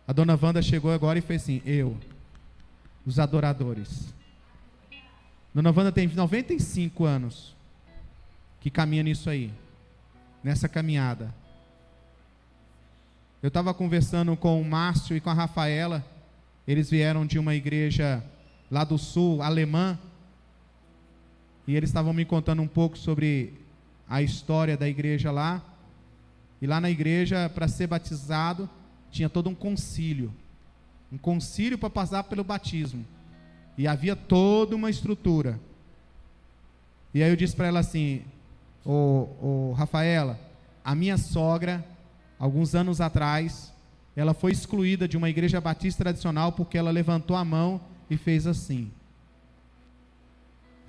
[0.06, 1.96] A dona Wanda chegou agora e fez assim: Eu,
[3.06, 4.12] os adoradores.
[5.54, 7.54] Dona Wanda tem 95 anos
[8.60, 9.52] que caminha nisso aí,
[10.42, 11.34] nessa caminhada.
[13.42, 16.04] Eu estava conversando com o Márcio e com a Rafaela,
[16.66, 18.24] eles vieram de uma igreja
[18.70, 19.98] lá do sul, alemã,
[21.66, 23.54] e eles estavam me contando um pouco sobre
[24.08, 25.62] a história da igreja lá.
[26.60, 28.68] E lá na igreja, para ser batizado,
[29.10, 30.32] tinha todo um concílio
[31.12, 33.04] um concílio para passar pelo batismo.
[33.76, 35.60] E havia toda uma estrutura.
[37.12, 38.22] E aí eu disse para ela assim:
[38.84, 40.38] Ô, ô Rafaela,
[40.84, 41.84] a minha sogra,
[42.38, 43.72] alguns anos atrás,
[44.16, 47.80] ela foi excluída de uma igreja batista tradicional porque ela levantou a mão
[48.10, 48.90] e fez assim.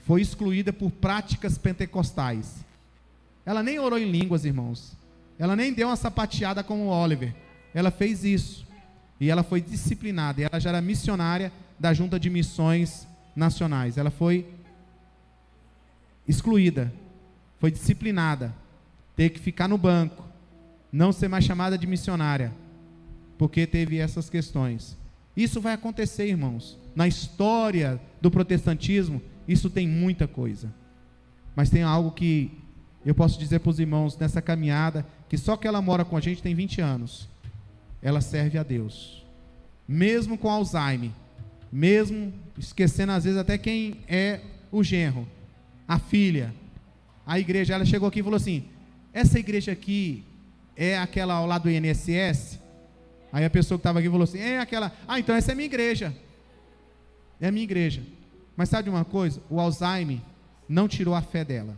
[0.05, 2.65] Foi excluída por práticas pentecostais.
[3.45, 4.97] Ela nem orou em línguas, irmãos.
[5.39, 7.33] Ela nem deu uma sapateada como o Oliver.
[7.73, 8.65] Ela fez isso.
[9.19, 10.41] E ela foi disciplinada.
[10.41, 13.97] E ela já era missionária da Junta de Missões Nacionais.
[13.97, 14.45] Ela foi
[16.27, 16.93] excluída,
[17.63, 18.53] foi disciplinada,
[19.15, 20.27] ter que ficar no banco,
[20.91, 22.53] não ser mais chamada de missionária,
[23.37, 24.97] porque teve essas questões.
[25.33, 26.77] Isso vai acontecer, irmãos.
[26.93, 30.73] Na história do protestantismo, isso tem muita coisa.
[31.55, 32.51] Mas tem algo que
[33.05, 36.19] eu posso dizer para os irmãos nessa caminhada, que só que ela mora com a
[36.19, 37.29] gente tem 20 anos.
[38.01, 39.25] Ela serve a Deus.
[39.87, 41.11] Mesmo com Alzheimer,
[41.71, 45.25] mesmo esquecendo às vezes até quem é o genro,
[45.87, 46.53] a filha,
[47.25, 48.65] a igreja, ela chegou aqui e falou assim:
[49.13, 50.23] essa igreja aqui
[50.75, 52.59] é aquela ao lado do INSS?
[53.31, 55.65] Aí a pessoa que estava aqui falou assim: é aquela, ah, então essa é minha
[55.65, 56.15] igreja.
[57.39, 58.03] É minha igreja.
[58.55, 59.41] Mas sabe de uma coisa?
[59.49, 60.19] O Alzheimer
[60.67, 61.75] não tirou a fé dela.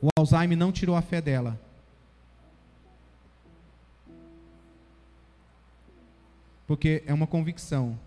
[0.00, 1.58] O Alzheimer não tirou a fé dela.
[6.66, 7.98] Porque é uma convicção.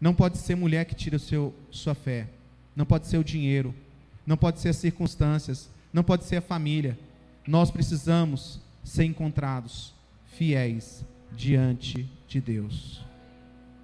[0.00, 2.28] Não pode ser mulher que tira seu, sua fé.
[2.78, 3.74] Não pode ser o dinheiro.
[4.24, 5.68] Não pode ser as circunstâncias.
[5.92, 6.96] Não pode ser a família.
[7.44, 9.92] Nós precisamos ser encontrados
[10.28, 13.04] fiéis diante de Deus.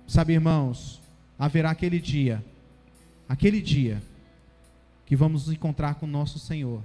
[0.07, 1.03] Sabe, irmãos,
[1.36, 2.45] haverá aquele dia,
[3.28, 4.01] aquele dia,
[5.05, 6.80] que vamos nos encontrar com o nosso Senhor.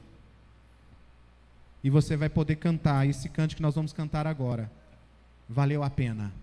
[1.84, 4.72] E você vai poder cantar esse canto que nós vamos cantar agora.
[5.48, 6.34] Valeu a pena.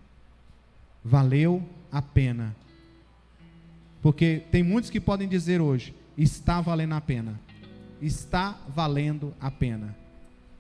[1.04, 1.60] Valeu
[1.90, 2.54] a pena
[4.06, 7.40] porque tem muitos que podem dizer hoje: está valendo a pena.
[8.00, 9.96] Está valendo a pena.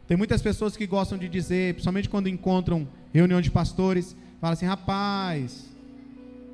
[0.08, 4.66] Tem muitas pessoas que gostam de dizer, principalmente quando encontram reunião de pastores, falam assim:
[4.66, 5.64] rapaz,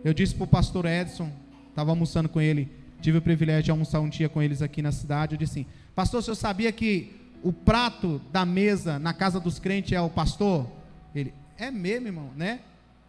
[0.05, 1.33] eu disse para o pastor Edson,
[1.71, 2.71] estava almoçando com ele,
[3.01, 5.35] tive o privilégio de almoçar um dia com eles aqui na cidade.
[5.35, 7.11] Eu disse assim: Pastor, o senhor sabia que
[7.43, 10.67] o prato da mesa na casa dos crentes é o pastor?
[11.15, 12.61] Ele, é mesmo, irmão, né?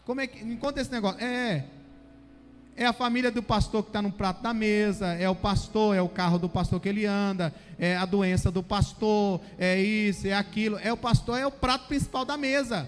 [0.05, 0.41] Como é que.
[0.41, 1.19] Me conta esse negócio.
[1.19, 1.65] É, é.
[2.75, 6.01] É a família do pastor que está no prato da mesa, é o pastor, é
[6.01, 10.33] o carro do pastor que ele anda, é a doença do pastor, é isso, é
[10.33, 10.79] aquilo.
[10.79, 12.87] É o pastor, é o prato principal da mesa.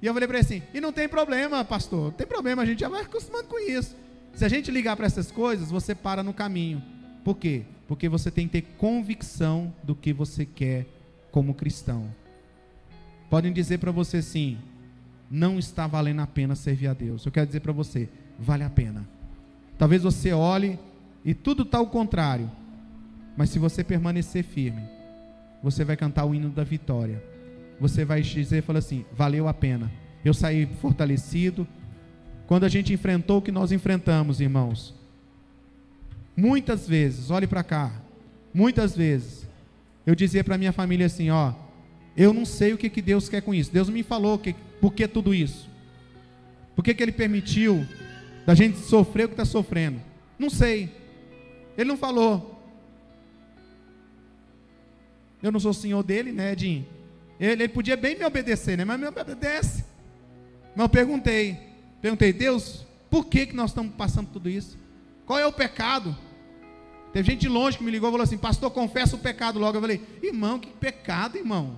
[0.00, 2.66] E eu falei para ele assim: e não tem problema, pastor, não tem problema, a
[2.66, 3.96] gente já vai acostumando com isso.
[4.34, 6.82] Se a gente ligar para essas coisas, você para no caminho.
[7.24, 7.64] Por quê?
[7.88, 10.86] Porque você tem que ter convicção do que você quer
[11.32, 12.08] como cristão.
[13.28, 14.58] Podem dizer para você assim:
[15.30, 17.26] não está valendo a pena servir a Deus.
[17.26, 18.08] Eu quero dizer para você:
[18.40, 19.06] vale a pena.
[19.78, 20.78] Talvez você olhe
[21.24, 22.50] e tudo está ao contrário,
[23.36, 24.82] mas se você permanecer firme,
[25.62, 27.22] você vai cantar o hino da vitória.
[27.78, 29.90] Você vai dizer, fala assim, valeu a pena.
[30.24, 31.66] Eu saí fortalecido.
[32.46, 34.94] Quando a gente enfrentou o que nós enfrentamos, irmãos,
[36.36, 37.92] muitas vezes, olhe para cá,
[38.52, 39.48] muitas vezes,
[40.06, 41.52] eu dizia para minha família assim, ó,
[42.16, 43.72] eu não sei o que, que Deus quer com isso.
[43.72, 45.68] Deus me falou que, por que tudo isso.
[46.74, 47.86] Por que, que Ele permitiu
[48.46, 50.00] da gente sofrer o que está sofrendo?
[50.38, 50.90] Não sei.
[51.76, 52.60] Ele não falou.
[55.42, 56.86] Eu não sou senhor dele, né, Edinho?
[57.38, 58.84] Ele, ele, podia bem me obedecer, né?
[58.84, 59.84] Mas me obedece.
[60.74, 61.58] Mas eu perguntei.
[62.02, 64.78] Perguntei, Deus, por que, que nós estamos passando tudo isso?
[65.24, 66.16] Qual é o pecado?
[67.12, 69.76] Teve gente de longe que me ligou e falou assim, pastor, confessa o pecado logo.
[69.76, 71.76] Eu falei, irmão, que pecado, irmão?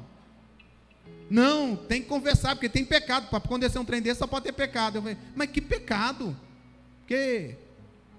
[1.30, 3.28] Não, tem que confessar, porque tem pecado.
[3.28, 4.96] Para acontecer um trem desse só pode ter pecado.
[4.96, 6.36] Eu falei, mas que pecado?
[7.02, 7.56] Porque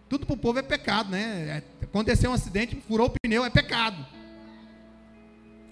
[0.10, 1.64] Tudo para o povo é pecado, né?
[1.82, 4.06] É, aconteceu um acidente, furou o pneu, é pecado.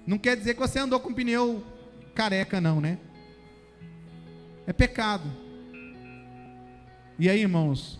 [0.07, 1.63] Não quer dizer que você andou com pneu
[2.15, 2.97] careca, não, né?
[4.65, 5.29] É pecado.
[7.19, 7.99] E aí, irmãos,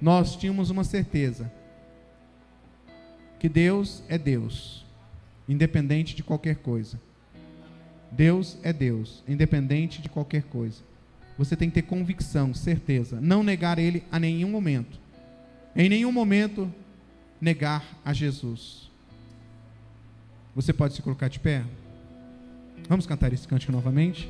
[0.00, 1.50] nós tínhamos uma certeza
[3.38, 4.84] que Deus é Deus,
[5.48, 7.00] independente de qualquer coisa.
[8.10, 10.82] Deus é Deus, independente de qualquer coisa.
[11.38, 14.98] Você tem que ter convicção, certeza, não negar Ele a nenhum momento.
[15.76, 16.72] Em nenhum momento
[17.40, 18.90] negar a Jesus.
[20.54, 21.64] Você pode se colocar de pé?
[22.88, 24.28] Vamos cantar esse cântico novamente?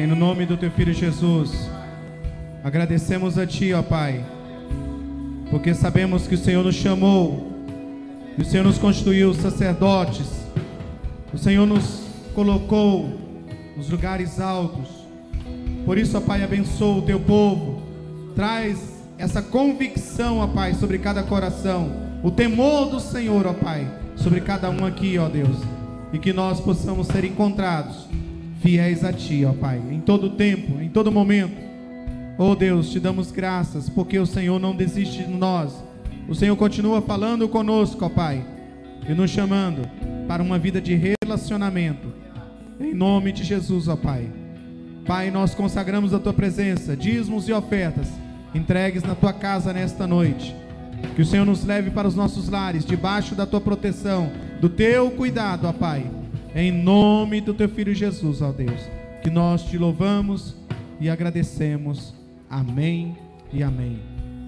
[0.00, 1.70] Nome do teu filho Jesus,
[2.64, 4.24] agradecemos a ti, ó Pai,
[5.50, 7.52] porque sabemos que o Senhor nos chamou,
[8.38, 10.46] o Senhor nos constituiu sacerdotes,
[11.32, 13.20] o Senhor nos colocou
[13.76, 14.88] nos lugares altos.
[15.84, 17.82] Por isso, ó Pai, abençoa o teu povo,
[18.34, 23.86] traz essa convicção, ó Pai, sobre cada coração, o temor do Senhor, ó Pai,
[24.16, 25.58] sobre cada um aqui, ó Deus,
[26.14, 28.08] e que nós possamos ser encontrados
[28.62, 31.56] fiéis a Ti, ó Pai, em todo tempo, em todo momento.
[32.38, 35.84] Oh Deus, te damos graças, porque o Senhor não desiste de nós.
[36.28, 38.46] O Senhor continua falando conosco, ó Pai,
[39.06, 39.82] e nos chamando
[40.28, 42.08] para uma vida de relacionamento.
[42.80, 44.30] Em nome de Jesus, ó Pai.
[45.04, 48.08] Pai, nós consagramos a Tua presença, dízimos e ofertas,
[48.54, 50.54] entregues na tua casa nesta noite.
[51.16, 55.10] Que o Senhor nos leve para os nossos lares, debaixo da tua proteção, do teu
[55.10, 56.21] cuidado, ó Pai.
[56.54, 58.80] Em nome do teu filho Jesus, ó Deus,
[59.22, 60.54] que nós te louvamos
[61.00, 62.14] e agradecemos.
[62.48, 63.16] Amém
[63.52, 63.98] e amém.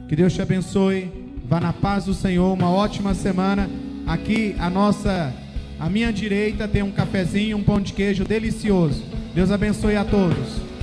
[0.06, 1.10] Que Deus te abençoe.
[1.46, 3.70] Vá na paz do Senhor, uma ótima semana.
[4.06, 5.32] Aqui a nossa
[5.80, 9.02] à minha direita tem um cafezinho, um pão de queijo delicioso.
[9.34, 10.73] Deus abençoe a todos.